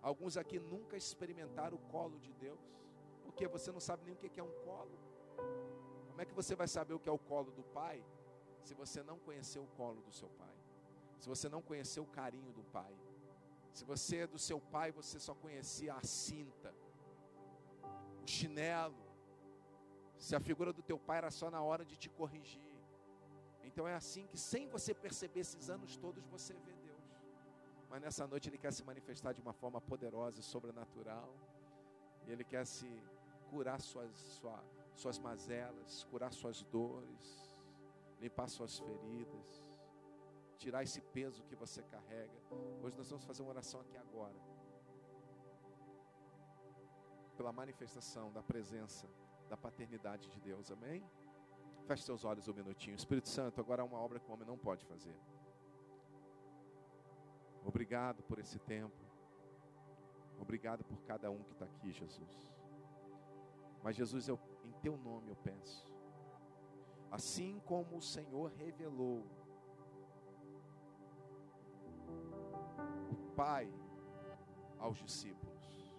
Alguns 0.02 0.38
aqui 0.38 0.60
nunca 0.60 0.96
experimentaram 0.96 1.76
o 1.78 1.84
colo 1.94 2.20
de 2.20 2.32
Deus, 2.34 2.60
porque 3.24 3.48
você 3.48 3.72
não 3.72 3.80
sabe 3.80 4.04
nem 4.06 4.14
o 4.14 4.18
que 4.18 4.40
é 4.40 4.44
um 4.44 4.56
colo. 4.68 4.98
Como 6.08 6.22
é 6.22 6.26
que 6.26 6.34
você 6.34 6.56
vai 6.56 6.68
saber 6.68 6.94
o 6.94 7.00
que 7.00 7.10
é 7.10 7.12
o 7.12 7.18
colo 7.32 7.52
do 7.52 7.64
pai, 7.64 8.04
se 8.64 8.74
você 8.74 9.02
não 9.02 9.18
conheceu 9.18 9.64
o 9.64 9.68
colo 9.80 10.02
do 10.02 10.12
seu 10.12 10.30
pai? 10.30 10.56
Se 11.20 11.28
você 11.28 11.50
não 11.50 11.62
conheceu 11.62 12.04
o 12.04 12.08
carinho 12.20 12.52
do 12.54 12.64
pai? 12.64 12.96
Se 13.74 13.84
você 13.84 14.18
é 14.18 14.28
do 14.28 14.40
seu 14.40 14.60
pai, 14.60 14.92
você 14.92 15.20
só 15.20 15.34
conhecia 15.34 15.94
a 15.96 16.04
cinta, 16.04 16.74
o 18.24 18.28
chinelo. 18.28 19.06
Se 20.18 20.36
a 20.36 20.40
figura 20.40 20.72
do 20.72 20.84
teu 20.84 21.00
pai 21.00 21.18
era 21.20 21.32
só 21.32 21.50
na 21.50 21.62
hora 21.62 21.84
de 21.84 21.96
te 21.96 22.10
corrigir. 22.10 22.76
Então 23.64 23.88
é 23.88 23.96
assim 23.96 24.26
que, 24.28 24.38
sem 24.38 24.68
você 24.68 24.94
perceber 24.94 25.42
esses 25.42 25.70
anos 25.70 25.98
todos, 25.98 26.24
você 26.26 26.54
vê 26.54 26.74
Deus. 26.74 26.87
Mas 27.90 28.02
nessa 28.02 28.28
noite 28.28 28.50
Ele 28.50 28.58
quer 28.58 28.74
se 28.74 28.84
manifestar 28.84 29.34
de 29.34 29.42
uma 29.42 29.54
forma 29.54 29.80
poderosa 29.80 30.40
e 30.40 30.44
sobrenatural. 30.44 31.34
Ele 32.26 32.44
quer 32.44 32.66
se 32.66 32.90
curar 33.50 33.80
suas, 33.80 34.12
sua, 34.18 34.64
suas 34.94 35.18
mazelas, 35.20 36.04
curar 36.06 36.34
suas 36.34 36.64
dores, 36.64 37.56
limpar 38.20 38.50
suas 38.50 38.78
feridas 38.80 39.68
tirar 40.58 40.84
esse 40.84 41.00
peso 41.00 41.44
que 41.44 41.56
você 41.56 41.84
carrega. 41.84 42.34
Hoje 42.82 42.98
nós 42.98 43.10
vamos 43.10 43.24
fazer 43.26 43.44
uma 43.44 43.52
oração 43.52 43.80
aqui 43.82 43.96
agora. 43.98 44.36
Pela 47.38 47.52
manifestação 47.52 48.32
da 48.32 48.42
presença 48.42 49.08
da 49.48 49.56
paternidade 49.56 50.28
de 50.28 50.40
Deus, 50.42 50.72
amém? 50.72 51.08
Feche 51.86 52.04
seus 52.04 52.26
olhos 52.26 52.48
um 52.48 52.54
minutinho. 52.54 52.96
Espírito 52.96 53.30
Santo, 53.30 53.62
agora 53.62 53.82
há 53.82 53.86
uma 53.86 54.00
obra 54.00 54.20
que 54.20 54.30
o 54.30 54.34
homem 54.34 54.48
não 54.48 54.58
pode 54.58 54.84
fazer. 54.86 55.16
Obrigado 57.68 58.24
por 58.24 58.40
esse 58.40 58.58
tempo. 58.60 58.96
Obrigado 60.40 60.86
por 60.86 61.02
cada 61.04 61.30
um 61.30 61.44
que 61.44 61.52
está 61.52 61.66
aqui, 61.66 61.92
Jesus. 61.92 62.56
Mas, 63.84 63.94
Jesus, 63.94 64.30
eu, 64.30 64.40
em 64.64 64.72
teu 64.84 64.96
nome 64.98 65.30
eu 65.30 65.36
peço. 65.36 65.86
Assim 67.12 67.60
como 67.66 67.98
o 67.98 68.02
Senhor 68.02 68.52
revelou 68.54 69.26
Pai 73.36 73.70
aos 74.80 74.98
discípulos. 74.98 75.94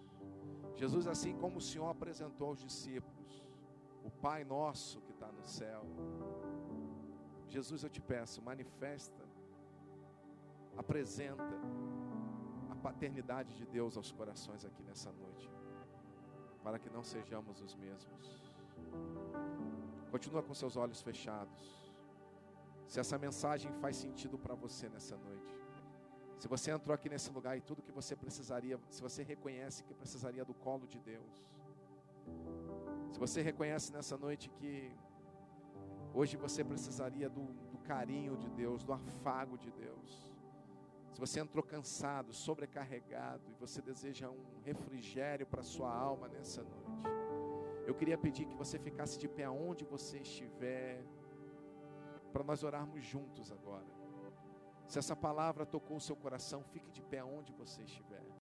Jesus, 0.75 1.05
assim 1.07 1.37
como 1.37 1.59
o 1.59 1.61
Senhor 1.61 1.87
apresentou 1.87 2.47
aos 2.47 2.59
discípulos, 2.59 3.45
o 4.03 4.09
Pai 4.09 4.43
nosso 4.43 5.01
que 5.01 5.11
está 5.11 5.31
no 5.31 5.45
céu. 5.45 5.85
Jesus, 7.47 7.83
eu 7.83 7.89
te 7.89 8.01
peço, 8.01 8.41
manifesta, 8.41 9.28
apresenta 10.77 11.43
a 12.69 12.75
paternidade 12.75 13.55
de 13.55 13.65
Deus 13.65 13.97
aos 13.97 14.11
corações 14.11 14.65
aqui 14.65 14.83
nessa 14.83 15.11
noite, 15.11 15.49
para 16.63 16.79
que 16.79 16.89
não 16.89 17.03
sejamos 17.03 17.61
os 17.61 17.75
mesmos. 17.75 18.41
Continua 20.11 20.41
com 20.41 20.53
seus 20.53 20.75
olhos 20.75 21.01
fechados. 21.01 21.79
Se 22.87 22.99
essa 22.99 23.17
mensagem 23.17 23.71
faz 23.73 23.97
sentido 23.97 24.37
para 24.37 24.55
você 24.55 24.89
nessa 24.89 25.15
noite, 25.15 25.59
se 26.39 26.47
você 26.47 26.71
entrou 26.71 26.95
aqui 26.95 27.09
nesse 27.09 27.29
lugar 27.31 27.57
e 27.57 27.61
tudo 27.61 27.81
que 27.81 27.91
você 27.91 28.15
precisaria, 28.15 28.79
se 28.89 29.01
você 29.01 29.23
reconhece 29.23 29.83
que 29.83 29.93
precisaria 29.93 30.43
do 30.45 30.53
colo 30.53 30.87
de 30.87 30.97
Deus, 30.99 31.45
se 33.11 33.19
você 33.19 33.41
reconhece 33.41 33.91
nessa 33.91 34.17
noite 34.17 34.49
que 34.49 34.91
hoje 36.13 36.37
você 36.37 36.63
precisaria 36.63 37.29
do, 37.29 37.43
do 37.71 37.77
carinho 37.79 38.37
de 38.37 38.49
Deus, 38.49 38.83
do 38.83 38.93
afago 38.93 39.57
de 39.57 39.69
Deus, 39.71 40.28
se 41.19 41.33
você 41.33 41.39
entrou 41.41 41.61
cansado, 41.61 42.31
sobrecarregado 42.31 43.41
e 43.51 43.53
você 43.55 43.81
deseja 43.81 44.29
um 44.29 44.61
refrigério 44.63 45.45
para 45.45 45.61
sua 45.61 45.93
alma 45.93 46.29
nessa 46.29 46.63
noite, 46.63 47.09
eu 47.85 47.93
queria 47.93 48.17
pedir 48.17 48.45
que 48.45 48.55
você 48.55 48.79
ficasse 48.79 49.19
de 49.19 49.27
pé 49.27 49.43
aonde 49.43 49.83
você 49.83 50.19
estiver, 50.19 51.03
para 52.31 52.41
nós 52.41 52.63
orarmos 52.63 53.03
juntos 53.03 53.51
agora. 53.51 53.85
Se 54.87 54.97
essa 54.97 55.13
palavra 55.13 55.65
tocou 55.65 55.97
o 55.97 56.01
seu 56.01 56.15
coração, 56.15 56.63
fique 56.63 56.89
de 56.89 57.01
pé 57.01 57.21
onde 57.21 57.51
você 57.51 57.83
estiver. 57.83 58.23